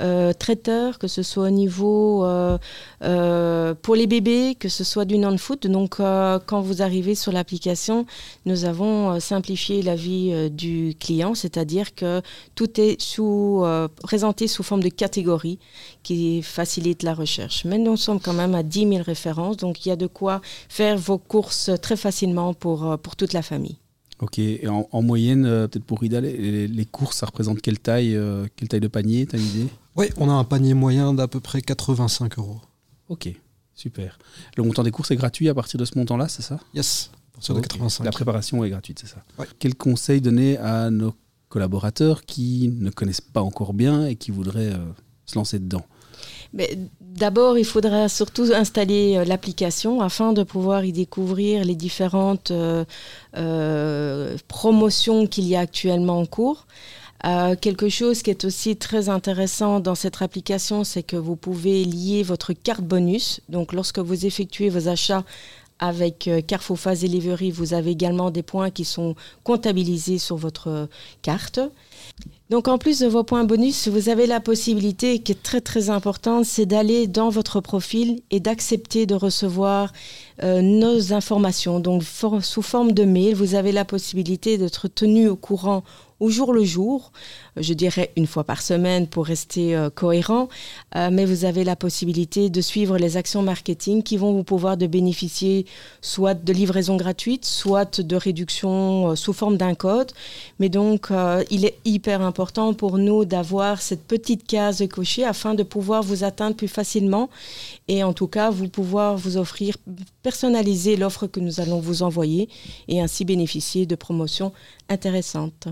[0.00, 2.58] euh, traiteur, que ce soit au niveau euh,
[3.02, 5.60] euh, pour les bébés, que ce soit du non-food.
[5.66, 8.06] Donc quand vous arrivez sur l'application,
[8.46, 12.22] nous avons simplifié la vie du client, c'est-à-dire que
[12.54, 13.64] tout est sous,
[14.02, 15.58] présenté sous forme de catégories
[16.02, 17.64] qui facilite la recherche.
[17.64, 20.40] Mais nous sommes quand même à 10 000 références, donc il y a de quoi
[20.68, 23.79] faire vos courses très facilement pour, pour toute la famille.
[24.20, 28.14] Ok, et en, en moyenne, euh, peut-être pour Rida, les, courses, ça représente quelle taille,
[28.14, 29.68] euh, quelle taille de panier, t'as une idée?
[29.96, 32.60] Oui, on a un panier moyen d'à peu près 85 euros.
[33.08, 33.32] Ok,
[33.74, 34.18] super.
[34.56, 36.60] Le montant des courses est gratuit à partir de ce montant-là, c'est ça?
[36.74, 37.68] Yes, à partir de Ok.
[37.68, 38.04] 85.
[38.04, 39.24] La préparation est gratuite, c'est ça?
[39.38, 39.46] Ouais.
[39.58, 41.14] Quel conseil donner à nos
[41.48, 44.92] collaborateurs qui ne connaissent pas encore bien et qui voudraient euh,
[45.24, 45.86] se lancer dedans?
[46.52, 52.84] D'abord, il faudra surtout installer euh, l'application afin de pouvoir y découvrir les différentes euh,
[53.36, 56.66] euh, promotions qu'il y a actuellement en cours.
[57.60, 62.22] Quelque chose qui est aussi très intéressant dans cette application, c'est que vous pouvez lier
[62.22, 63.42] votre carte bonus.
[63.50, 65.24] Donc, lorsque vous effectuez vos achats
[65.80, 70.88] avec Carrefour Fast Delivery, vous avez également des points qui sont comptabilisés sur votre
[71.20, 71.60] carte.
[72.50, 75.88] Donc en plus de vos points bonus, vous avez la possibilité qui est très très
[75.88, 79.92] importante, c'est d'aller dans votre profil et d'accepter de recevoir
[80.42, 81.78] euh, nos informations.
[81.78, 85.84] Donc sous forme de mail, vous avez la possibilité d'être tenu au courant
[86.20, 87.12] au jour le jour,
[87.56, 90.48] je dirais une fois par semaine pour rester euh, cohérent,
[90.96, 94.76] Euh, mais vous avez la possibilité de suivre les actions marketing qui vont vous pouvoir
[94.76, 95.66] de bénéficier
[96.00, 100.10] soit de livraison gratuite, soit de réduction euh, sous forme d'un code.
[100.58, 101.08] Mais donc,
[101.50, 106.24] il est hyper important pour nous d'avoir cette petite case cochée afin de pouvoir vous
[106.24, 107.30] atteindre plus facilement
[107.88, 109.76] et en tout cas, vous pouvoir vous offrir,
[110.22, 112.48] personnaliser l'offre que nous allons vous envoyer
[112.88, 114.52] et ainsi bénéficier de promotions
[114.88, 115.68] intéressantes.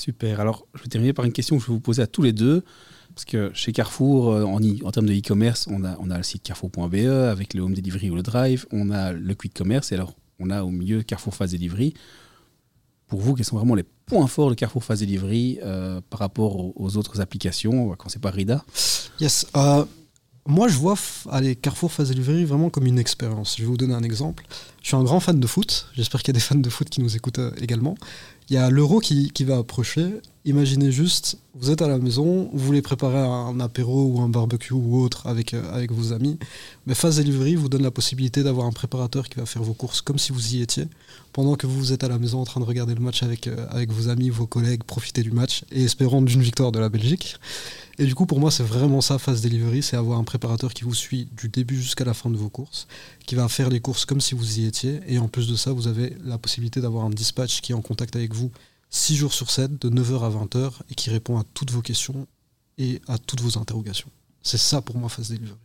[0.00, 0.40] Super.
[0.40, 2.32] Alors, je vais terminer par une question que je vais vous poser à tous les
[2.32, 2.64] deux.
[3.14, 6.42] Parce que chez Carrefour, euh, en, termes de e-commerce, on a, on a le site
[6.42, 8.64] carrefour.be avec le home delivery ou le drive.
[8.72, 11.92] On a le quick commerce et alors on a au milieu Carrefour Fast Delivery.
[13.08, 16.80] Pour vous, quels sont vraiment les points forts de Carrefour Fast Delivery euh, par rapport
[16.80, 18.64] aux, autres applications On va commencer par Rida.
[19.20, 19.46] Yes.
[19.54, 19.84] euh,
[20.46, 20.94] moi, je vois
[21.30, 23.56] allez, Carrefour Phase Delivery vraiment comme une expérience.
[23.58, 24.46] Je vais vous donner un exemple.
[24.80, 25.88] Je suis un grand fan de foot.
[25.94, 27.96] J'espère qu'il y a des fans de foot qui nous écoutent également.
[28.50, 30.20] Il y a l'euro qui, va approcher.
[30.50, 34.72] Imaginez juste, vous êtes à la maison, vous voulez préparer un apéro ou un barbecue
[34.72, 36.40] ou autre avec, euh, vos amis.
[36.86, 40.00] Mais Phase Delivery vous donne la possibilité d'avoir un préparateur qui va faire vos courses
[40.00, 40.88] comme si vous y étiez,
[41.32, 43.64] pendant que vous êtes à la maison en train de regarder le match avec, euh,
[43.70, 47.36] avec vos amis, vos collègues, profiter du match et espérant d'une victoire de la Belgique.
[48.00, 50.82] Et du coup, pour moi, c'est vraiment ça, Fast Delivery, c'est avoir un préparateur qui
[50.82, 52.88] vous suit du début jusqu'à la fin de vos courses,
[53.24, 54.98] qui va faire les courses comme si vous y étiez.
[55.06, 57.82] Et en plus de ça, vous avez la possibilité d'avoir un dispatch qui est en
[57.82, 58.50] contact avec vous
[58.90, 62.26] 6 jours sur 7, de 9h à 20h, et qui répond à toutes vos questions
[62.78, 64.10] et à toutes vos interrogations.
[64.42, 65.56] C'est ça pour moi, Fast Delivery.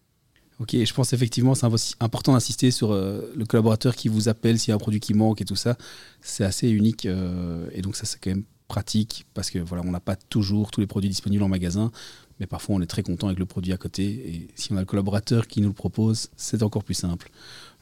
[0.59, 1.65] Ok, je pense effectivement c'est
[1.99, 5.13] important d'insister sur euh, le collaborateur qui vous appelle s'il y a un produit qui
[5.13, 5.77] manque et tout ça.
[6.21, 9.91] C'est assez unique euh, et donc ça c'est quand même pratique parce que voilà on
[9.91, 11.91] n'a pas toujours tous les produits disponibles en magasin,
[12.39, 14.79] mais parfois on est très content avec le produit à côté et si on a
[14.79, 17.29] le collaborateur qui nous le propose, c'est encore plus simple.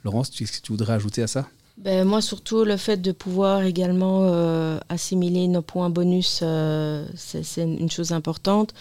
[0.03, 1.47] Laurence, tu- tu voudrais ajouter à ça?
[1.77, 7.63] Ben, moi, surtout, le fait de pouvoir également euh, assimiler nos points bonus, euh, c'est
[7.63, 8.75] une chose importante.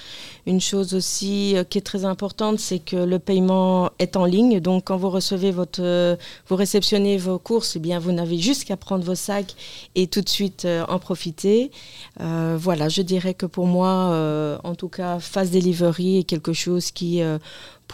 [0.47, 4.61] Une chose aussi euh, qui est très importante, c'est que le paiement est en ligne.
[4.61, 8.77] Donc, quand vous recevez votre, vous réceptionnez vos courses, eh bien, vous n'avez juste qu'à
[8.77, 9.55] prendre vos sacs
[9.95, 11.71] et tout de suite en profiter.
[12.19, 17.23] Voilà, je dirais que pour moi, en tout cas, Fast Delivery est quelque chose qui,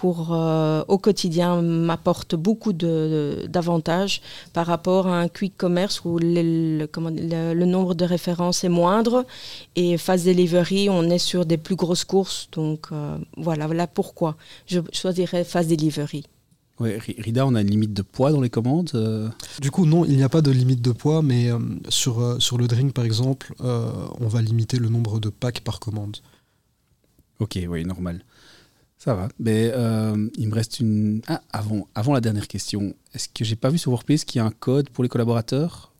[0.01, 4.21] pour euh, au quotidien, m'apporte beaucoup de- d'avantages
[4.53, 8.63] par rapport à un quick commerce où le, le- comment- le- le nombre de références
[8.63, 9.25] est moindre
[9.75, 12.49] et Fast Delivery, on est sur des plus grosses courses.
[12.53, 14.37] Donc euh, voilà, voilà pourquoi
[14.67, 16.23] je choisirais Fast Delivery.
[16.79, 19.29] Ouais, Ri- Rida, on a une limite de poids dans les commandes euh,
[19.61, 22.39] Du coup, non, il n'y a pas de limite de poids, mais euh, sur, euh,
[22.39, 23.91] sur le drink, par exemple, euh,
[24.21, 26.19] on va limiter le nombre de packs par commande.
[27.41, 28.23] Ok, oui, normal.
[28.99, 29.29] Ça va.
[29.39, 31.23] Mais euh, il me reste une.
[31.29, 34.43] Ah, avant, avant la dernière question, est-ce que j'ai pas vu sur Workplace qu'il y
[34.43, 35.93] a un code pour les collaborateurs?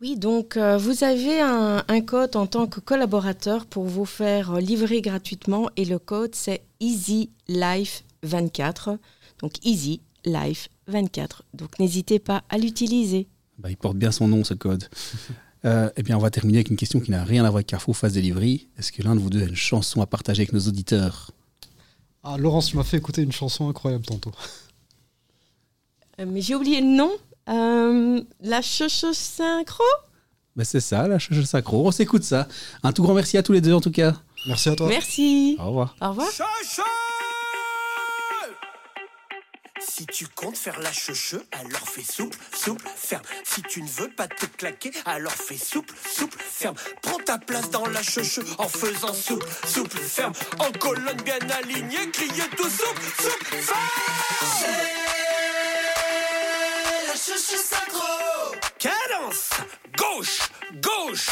[0.00, 4.56] Oui, donc euh, vous avez un, un code en tant que collaborateur pour vous faire
[4.56, 8.98] livrer gratuitement et le code c'est Easy Life 24.
[9.40, 11.44] Donc Easy Life 24.
[11.54, 13.28] Donc n'hésitez pas à l'utiliser.
[13.58, 14.84] Bah, il porte bien son nom, ce code.
[15.66, 17.68] Euh, eh bien, on va terminer avec une question qui n'a rien à voir avec
[17.68, 18.68] Carrefour Face Delivery.
[18.78, 21.30] Est-ce que l'un de vous deux a une chanson à partager avec nos auditeurs?
[22.24, 24.32] Ah, Laurence, tu m'as fait écouter une chanson incroyable tantôt.
[26.20, 27.10] Euh, mais j'ai oublié le nom.
[27.48, 29.84] Euh, la Chocho Synchro?
[30.56, 31.86] Bah, C'est ça, la chouche sacro.
[31.86, 32.48] On s'écoute ça.
[32.82, 34.14] Un tout grand merci à tous les deux, en tout cas.
[34.46, 34.88] Merci à toi.
[34.88, 35.56] Merci.
[35.58, 35.96] Au revoir.
[36.00, 36.28] Au revoir.
[39.86, 43.22] Si tu comptes faire la cheuche, alors fais souple, souple, ferme.
[43.44, 46.74] Si tu ne veux pas te claquer, alors fais souple, souple, ferme.
[47.02, 50.32] Prends ta place dans la cheuche en faisant souple, souple, ferme.
[50.58, 53.78] En colonne bien alignée, criez tout souple, souple, ferme.
[57.06, 58.54] La cheuche synchro.
[58.78, 59.50] Cadence,
[59.96, 60.38] gauche,
[60.82, 61.28] gauche.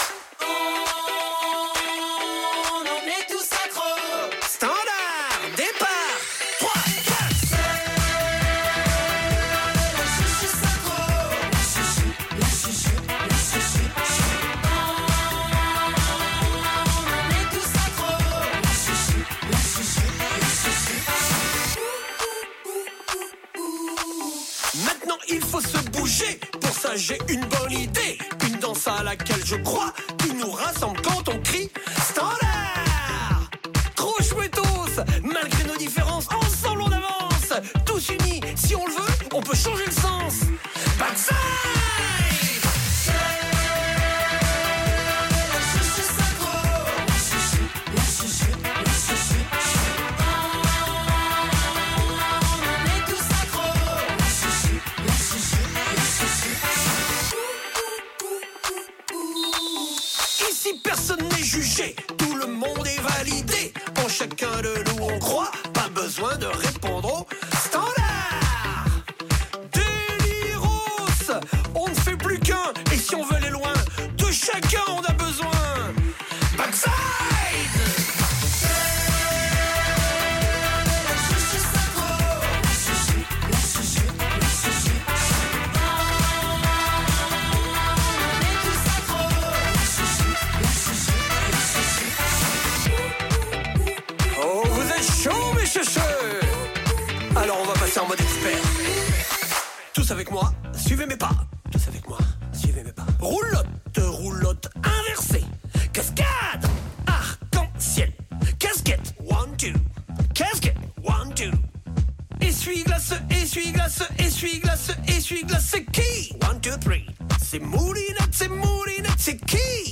[116.63, 117.05] two, three.
[117.41, 119.09] Se morire, se morire.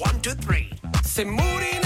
[0.01, 0.71] One, two, three.
[1.03, 1.80] Se.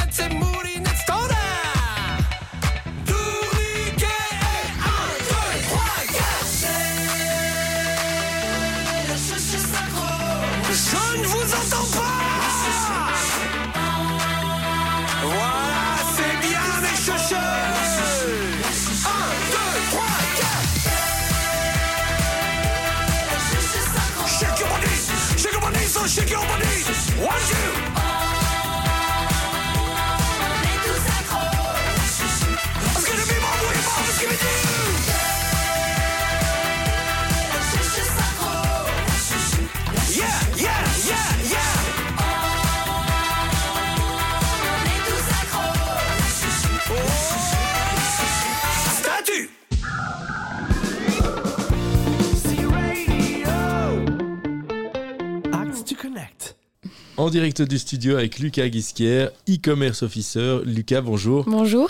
[57.25, 60.59] En direct du studio avec Lucas Guisquière, e-commerce officer.
[60.67, 61.45] Lucas, bonjour.
[61.47, 61.89] Bonjour.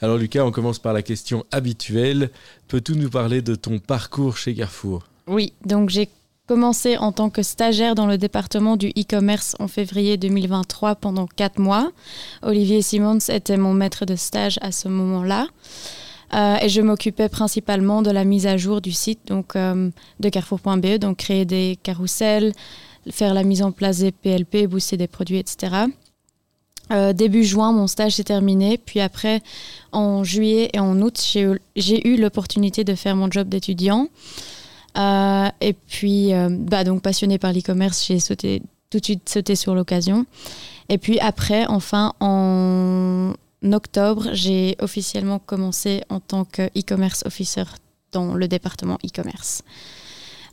[0.00, 2.30] Alors Lucas, on commence par la question habituelle.
[2.68, 5.02] Peux-tu nous parler de ton parcours chez Carrefour?
[5.26, 6.08] Oui, donc j'ai
[6.46, 11.58] commencé en tant que stagiaire dans le département du e-commerce en février 2023 pendant quatre
[11.58, 11.92] mois.
[12.40, 15.48] Olivier Simons était mon maître de stage à ce moment-là.
[16.34, 20.28] Euh, et je m'occupais principalement de la mise à jour du site donc, euh, de
[20.30, 22.54] carrefour.be, donc créer des carousels,
[23.10, 25.86] faire la mise en place des PLP, booster des produits, etc.
[26.90, 28.76] Euh, début juin, mon stage s'est terminé.
[28.78, 29.40] Puis après,
[29.92, 31.18] en juillet et en août,
[31.76, 34.08] j'ai eu- l'opportunité de faire mon job d'étudiant.
[34.98, 39.56] Euh, et puis, euh, bah, donc passionné par l'e-commerce, j'ai sauté, tout de suite sauté
[39.56, 40.26] sur l'occasion.
[40.90, 43.32] Et puis après, enfin, en
[43.72, 47.64] octobre, j'ai officiellement commencé en tant que e-commerce officer
[48.10, 49.62] dans le département e-commerce.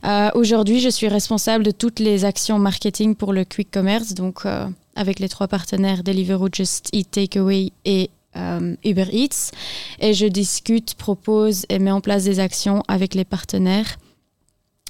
[0.04, 4.46] Euh, Aujourd'hui, je suis responsable de toutes les actions marketing pour le quick commerce, donc
[4.46, 9.50] euh, avec les trois partenaires Deliveroo, Just Eat Takeaway et euh, Uber Eats.
[9.98, 13.98] Et je discute, propose et mets en place des actions avec les partenaires,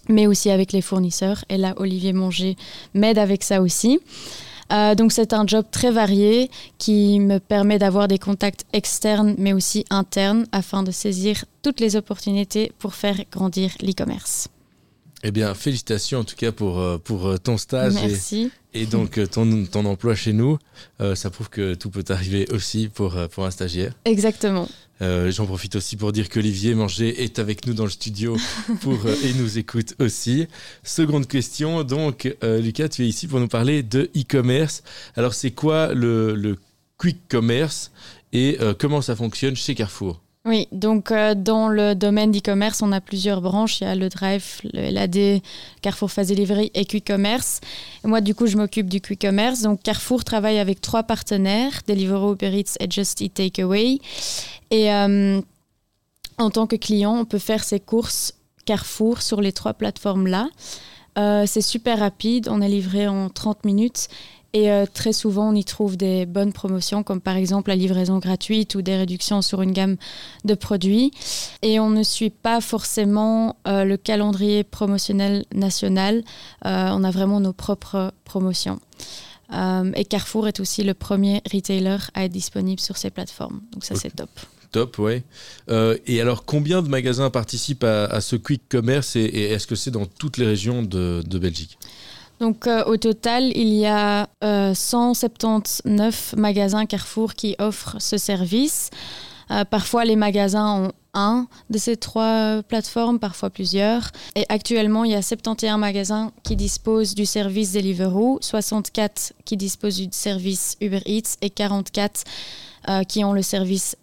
[0.08, 1.44] mais aussi avec les fournisseurs.
[1.48, 2.56] Et là, Olivier Manger
[2.94, 4.00] m'aide avec ça aussi.
[4.96, 6.48] Donc c'est un job très varié
[6.78, 11.96] qui me permet d'avoir des contacts externes mais aussi internes afin de saisir toutes les
[11.96, 14.48] opportunités pour faire grandir l'e-commerce.
[15.22, 18.50] Eh bien, félicitations en tout cas pour, euh, pour euh, ton stage et- Merci.
[18.72, 20.58] Et, donc euh, ton, ton emploi chez nous.
[21.00, 23.92] Euh, ça prouve que tout peut arriver aussi pour, pour un stagiaire.
[24.04, 24.68] Exactement.
[25.02, 28.36] Euh, J'en profite aussi pour dire qu'Olivier Manger est avec nous dans le studio
[28.80, 30.46] pour, et nous écoute aussi.
[30.84, 34.82] Seconde question, donc euh, Lucas, tu es ici pour nous parler de e-commerce.
[35.16, 36.56] Alors c'est quoi le, le
[36.98, 37.90] quick commerce
[38.32, 40.22] et comment ça fonctionne chez Carrefour?
[40.50, 43.80] Oui, donc euh, dans le domaine d'e-commerce, on a plusieurs branches.
[43.80, 45.40] Il y a le Drive, le LAD,
[45.80, 47.60] Carrefour Phase Delivery et Quick Commerce.
[48.02, 49.62] Moi, du coup, je m'occupe du Quick Commerce.
[49.62, 54.00] Donc Carrefour travaille avec trois partenaires, Deliveroo, Uber et Just Eat Takeaway.
[54.72, 55.40] Et euh,
[56.36, 58.34] en tant que client, on peut faire ses courses
[58.64, 60.48] Carrefour sur les trois plateformes-là.
[61.16, 64.08] Euh, c'est super rapide, on est livré en 30 minutes.
[64.52, 68.18] Et euh, très souvent, on y trouve des bonnes promotions, comme par exemple la livraison
[68.18, 69.96] gratuite ou des réductions sur une gamme
[70.44, 71.12] de produits.
[71.62, 76.24] Et on ne suit pas forcément euh, le calendrier promotionnel national.
[76.66, 78.80] Euh, on a vraiment nos propres promotions.
[79.96, 83.60] Et Carrefour est aussi le premier retailer à être disponible sur ces plateformes.
[83.72, 84.30] Donc ça, c'est top.
[84.70, 85.24] Top, ouais.
[85.68, 89.66] Euh, et alors, combien de magasins participent à, à ce quick commerce et, et est-ce
[89.66, 91.76] que c'est dans toutes les régions de, de Belgique?
[92.40, 98.90] Donc euh, au total, il y a euh, 179 magasins Carrefour qui offrent ce service.
[99.50, 104.10] Euh, parfois, les magasins ont un de ces trois plateformes, parfois plusieurs.
[104.36, 109.96] Et actuellement, il y a 71 magasins qui disposent du service Deliveroo, 64 qui disposent
[109.96, 112.24] du service Uber Eats et 44
[112.88, 113.96] euh, qui ont le service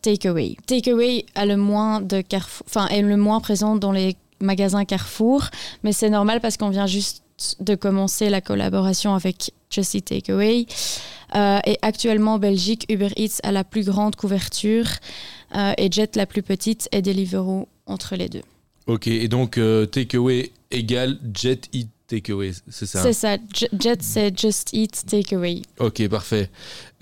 [0.00, 0.56] Takeaway.
[0.66, 5.44] Takeaway a le moins de Carrefour, est le moins présent dans les magasins Carrefour,
[5.82, 7.23] mais c'est normal parce qu'on vient juste
[7.60, 10.66] de commencer la collaboration avec Just Eat Takeaway.
[11.34, 14.86] Euh, et actuellement, en Belgique, Uber Eats a la plus grande couverture
[15.56, 18.42] euh, et Jet la plus petite et Deliveroo entre les deux.
[18.86, 23.02] Ok, et donc euh, takeaway égale Jet Eat Takeaway, c'est ça?
[23.02, 23.36] C'est ça.
[23.52, 25.62] J- Jet, c'est Just Eat Takeaway.
[25.80, 26.50] Ok, parfait.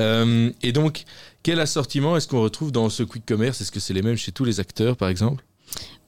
[0.01, 1.05] Euh, et donc,
[1.43, 3.61] quel assortiment est-ce qu'on retrouve dans ce quick commerce?
[3.61, 5.45] Est-ce que c'est les mêmes chez tous les acteurs, par exemple?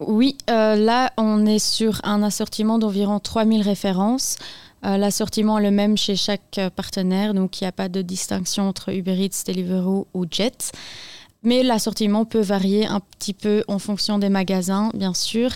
[0.00, 4.36] Oui, euh, là, on est sur un assortiment d'environ 3000 références.
[4.84, 8.02] Euh, L'assortiment est le même chez chaque euh, partenaire, donc il n'y a pas de
[8.02, 10.72] distinction entre Uber Eats, Deliveroo ou Jet.
[11.44, 15.50] Mais l'assortiment peut varier un petit peu en fonction des magasins, bien sûr.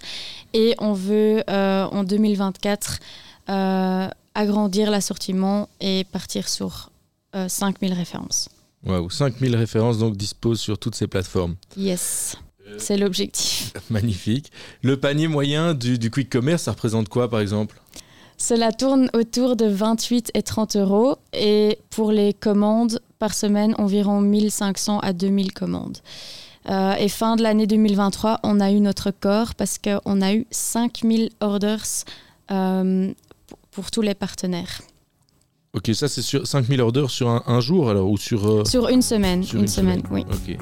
[0.52, 2.98] Et on veut, euh, en 2024,
[3.48, 6.90] euh, agrandir l'assortiment et partir sur
[7.34, 8.50] euh, 5000 références.
[8.84, 11.56] Waouh, 5000 références donc disposent sur toutes ces plateformes.
[11.76, 12.36] Yes,
[12.76, 13.72] c'est l'objectif.
[13.90, 14.52] Magnifique.
[14.82, 17.80] Le panier moyen du, du quick commerce, ça représente quoi, par exemple?
[18.36, 24.20] Cela tourne autour de 28 et 30 euros et pour les commandes par semaine, environ
[24.20, 25.98] 1500 à 2000 commandes.
[26.70, 30.46] Euh, et fin de l'année 2023, on a eu notre record parce qu'on a eu
[30.50, 32.04] 5000 orders
[32.50, 33.12] euh,
[33.72, 34.82] pour, tous les partenaires.
[35.72, 38.88] Ok, ça c'est sur 5000 orders sur un, un jour alors ou sur euh, Sur
[38.88, 40.24] une semaine, sur une, semaine, oui.
[40.30, 40.56] Ok.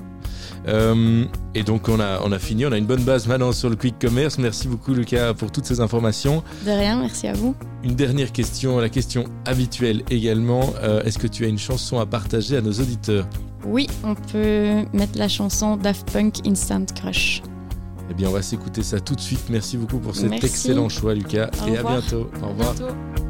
[0.68, 1.24] Euh,
[1.55, 3.76] et donc on a, on a fini, on a une bonne base maintenant sur le
[3.76, 4.38] quick commerce.
[4.38, 6.42] Merci beaucoup Lucas pour toutes ces informations.
[6.64, 7.55] De rien, merci à vous.
[7.84, 10.72] Une dernière question, la question habituelle également.
[10.82, 13.26] Euh, Est-ce que tu as une chanson à partager à nos auditeurs?
[13.64, 17.42] Oui, on peut mettre la chanson Daft Punk Instant Crush.
[18.09, 19.40] Eh bien on va s'écouter ça tout de suite.
[19.51, 20.47] Merci beaucoup pour cet Merci.
[20.47, 21.51] excellent choix Lucas.
[21.64, 21.94] Au et revoir.
[21.94, 22.30] à bientôt.
[22.42, 22.74] Au revoir.
[22.74, 23.25] bientôt.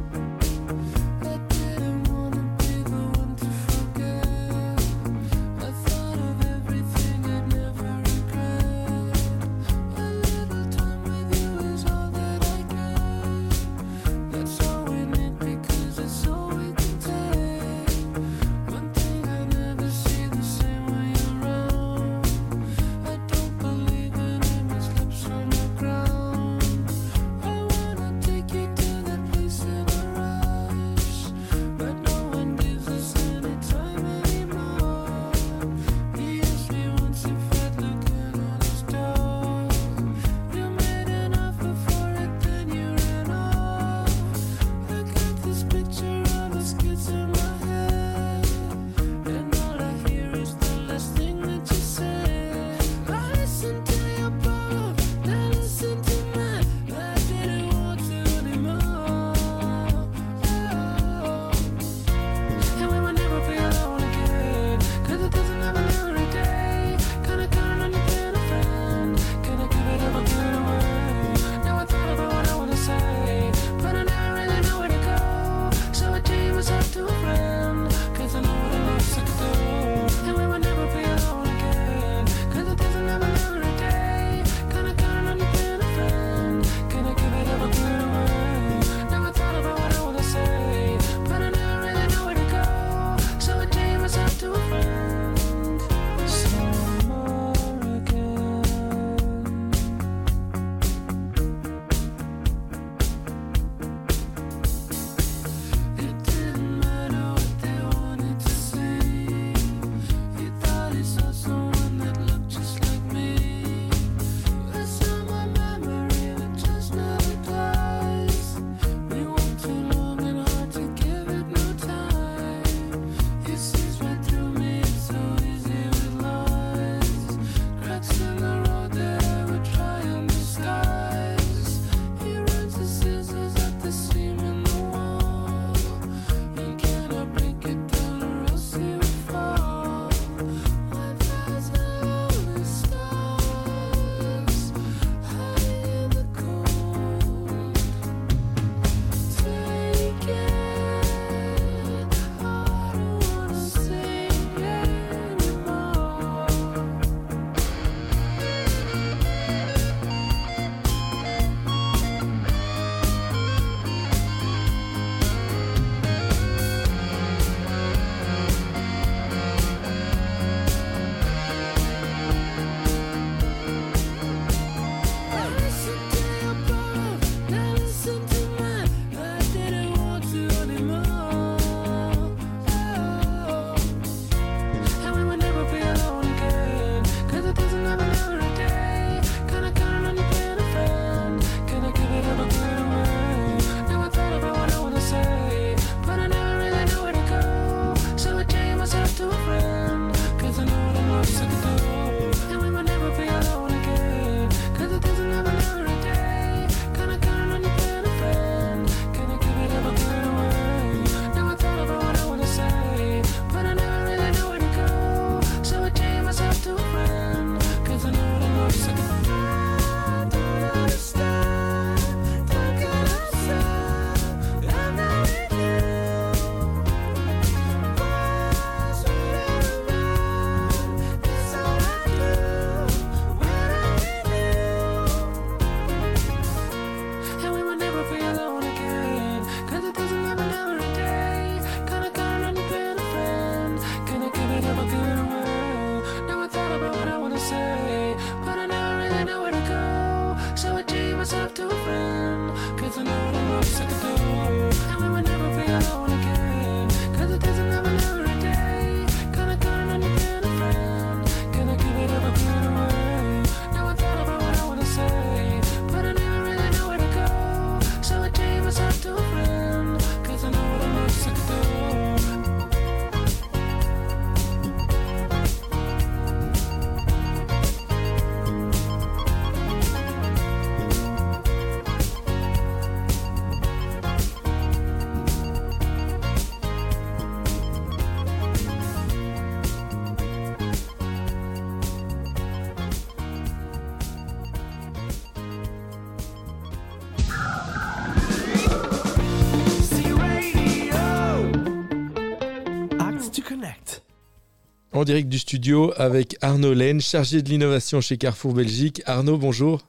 [304.96, 309.02] En direct du studio avec Arnaud Laine, chargé de l'innovation chez Carrefour Belgique.
[309.04, 309.86] Arnaud, bonjour.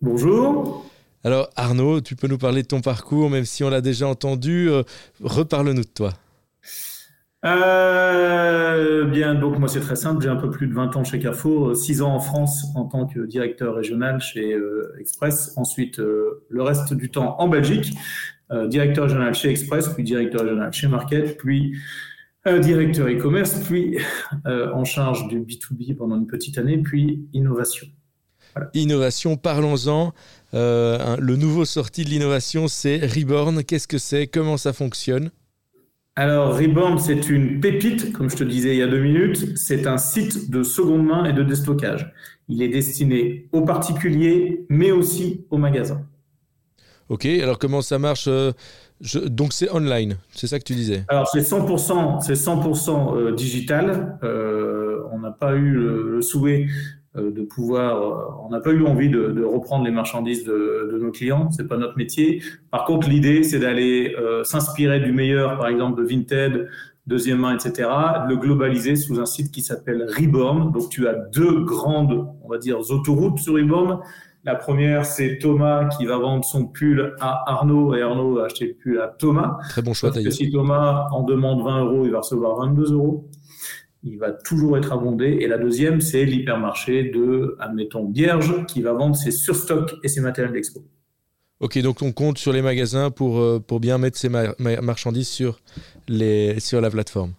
[0.00, 0.88] Bonjour.
[1.24, 4.70] Alors Arnaud, tu peux nous parler de ton parcours, même si on l'a déjà entendu.
[4.70, 4.84] euh,
[5.20, 6.12] Reparle-nous de toi.
[7.44, 11.18] Euh, bien, donc moi c'est très simple, j'ai un peu plus de 20 ans chez
[11.18, 16.44] Carrefour, 6 ans en France en tant que directeur régional chez euh, Express, ensuite euh,
[16.48, 17.92] le reste du temps en Belgique,
[18.52, 21.74] euh, directeur régional chez Express, puis directeur régional chez Market, puis
[22.46, 23.98] directeur e-commerce, puis
[24.46, 27.86] euh, en charge du B2B pendant une petite année, puis innovation.
[28.74, 30.12] Innovation, parlons-en.
[30.54, 33.64] Euh, le nouveau sorti de l'innovation, c'est Reborn.
[33.64, 34.26] Qu'est-ce que c'est?
[34.26, 35.30] Comment ça fonctionne?
[36.16, 39.58] Alors, Reborn, c'est une pépite, comme je te disais il y a deux minutes.
[39.58, 42.12] C'est un site de seconde main et de déstockage.
[42.48, 46.06] Il est destiné aux particuliers, mais aussi aux magasins.
[47.08, 48.52] Ok, alors comment ça marche euh,
[49.26, 54.18] Donc c'est online, c'est ça que tu disais Alors, c'est 100%, c'est 100% euh, digital.
[54.22, 56.66] Euh, on n'a pas eu le, souhait
[57.16, 61.10] euh, de pouvoir, euh, on n'a pas eu envie de, reprendre les marchandises de, nos
[61.10, 61.50] clients.
[61.50, 62.42] C'est pas notre métier.
[62.70, 64.14] Par contre, l'idée, c'est d'aller
[64.44, 66.68] s'inspirer du meilleur, par exemple, de Vinted,
[67.06, 67.88] deuxième main, etc.,
[68.24, 70.72] de le globaliser sous un site qui s'appelle Reborn.
[70.72, 74.00] Donc, tu as deux grandes, on va dire, autoroutes sur Reborn.
[74.44, 78.66] La première, c'est Thomas qui va vendre son pull à Arnaud et Arnaud va acheter
[78.66, 79.56] le pull à Thomas.
[79.70, 80.36] Très bon choix Parce que d'ailleurs.
[80.36, 83.28] si Thomas en demande 20 euros, il va recevoir 22 euros.
[84.02, 85.38] Il va toujours être abondé.
[85.40, 90.20] Et la deuxième, c'est l'hypermarché de, admettons, Bierge, qui va vendre ses surstocks et ses
[90.20, 90.80] matériels d'expo.
[91.60, 95.28] Ok, donc on compte sur les magasins pour, euh, pour bien mettre ma- ma- marchandises
[95.28, 95.58] sur,
[96.08, 97.32] les, sur la plateforme.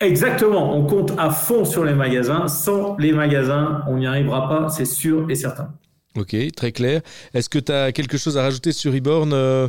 [0.00, 0.74] Exactement.
[0.74, 2.48] On compte à fond sur les magasins.
[2.48, 5.74] Sans les magasins, on n'y arrivera pas, c'est sûr et certain.
[6.16, 7.02] Ok, très clair.
[7.34, 9.68] Est-ce que tu as quelque chose à rajouter sur Reborn euh,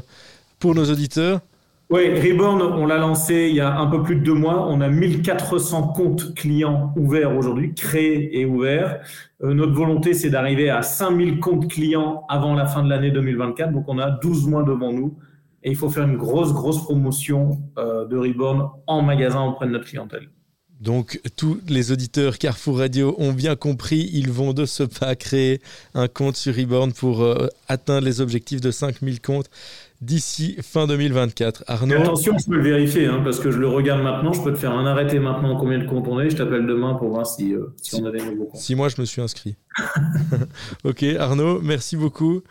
[0.60, 1.42] pour nos auditeurs?
[1.90, 4.68] Oui, Reborn, on l'a lancé il y a un peu plus de deux mois.
[4.70, 9.00] On a 1400 comptes clients ouverts aujourd'hui, créés et ouverts.
[9.42, 13.72] Euh, notre volonté, c'est d'arriver à 5000 comptes clients avant la fin de l'année 2024.
[13.72, 15.18] Donc, on a 12 mois devant nous.
[15.64, 19.72] Et il faut faire une grosse, grosse promotion euh, de Reborn en magasin auprès de
[19.72, 20.30] notre clientèle.
[20.80, 25.60] Donc tous les auditeurs Carrefour Radio ont bien compris, ils vont de ce pas créer
[25.96, 29.50] un compte sur Reborn pour euh, atteindre les objectifs de 5000 comptes
[30.02, 31.62] d'ici fin 2024.
[31.62, 34.34] Et Arnaud, attention, je peux le vérifier, hein, parce que je le regarde maintenant.
[34.34, 36.30] Je peux te faire un arrêté maintenant combien de comptes on est.
[36.30, 38.62] Je t'appelle demain pour voir si, euh, si on a des nouveaux comptes.
[38.62, 39.56] si moi je me suis inscrit.
[40.84, 42.44] ok Arnaud, merci beaucoup.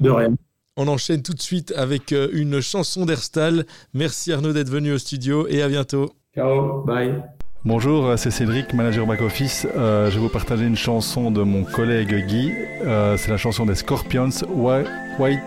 [0.00, 0.34] De rien.
[0.76, 3.64] On enchaîne tout de suite avec euh, une chanson d'Herstal.
[3.94, 6.14] Merci Arnaud d'être venu au studio et à bientôt.
[6.34, 7.22] Ciao, bye.
[7.64, 9.66] Bonjour, euh, c'est Cédric, manager back-office.
[9.74, 12.52] Euh, je vais vous partager une chanson de mon collègue Guy.
[12.84, 14.84] Euh, c'est la chanson des Scorpions, Whi-
[15.18, 15.40] White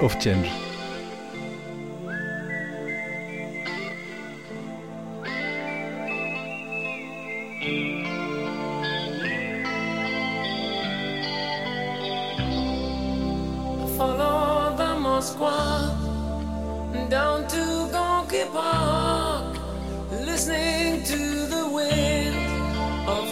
[0.00, 0.48] of Change.
[20.24, 21.33] Listening to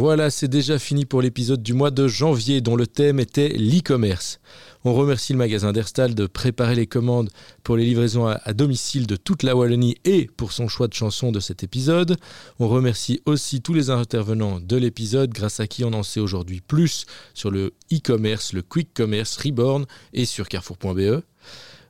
[0.00, 4.40] Voilà, c'est déjà fini pour l'épisode du mois de janvier dont le thème était l'e-commerce.
[4.82, 7.28] On remercie le magasin d'Erstal de préparer les commandes
[7.64, 10.94] pour les livraisons à, à domicile de toute la Wallonie et pour son choix de
[10.94, 12.16] chansons de cet épisode.
[12.60, 16.62] On remercie aussi tous les intervenants de l'épisode grâce à qui on en sait aujourd'hui
[16.62, 19.84] plus sur le e-commerce, le quick commerce Reborn
[20.14, 21.22] et sur carrefour.be.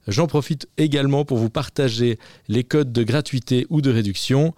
[0.08, 4.52] J'en profite également pour vous partager les codes de gratuité ou de réduction.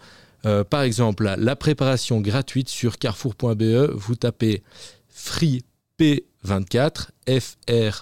[0.44, 4.62] Euh, par exemple, la, préparation gratuite sur carrefour.be, vous tapez
[5.08, 5.64] free
[5.98, 7.92] P24, F-R-E-E-P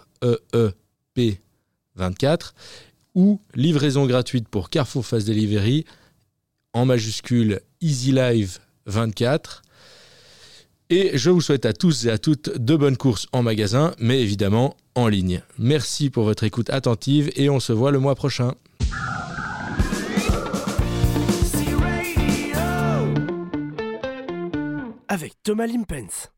[1.96, 2.54] 24,
[3.14, 5.84] ou livraison gratuite pour Carrefour Fast Delivery
[6.72, 9.62] en majuscule Easy Live 24.
[10.88, 14.20] Et je vous souhaite à tous et à toutes de bonnes courses en magasin, mais
[14.20, 15.42] évidemment en ligne.
[15.58, 18.54] Merci pour votre écoute attentive et on se voit le mois prochain.
[25.12, 26.30] Avec Thomas Limpens.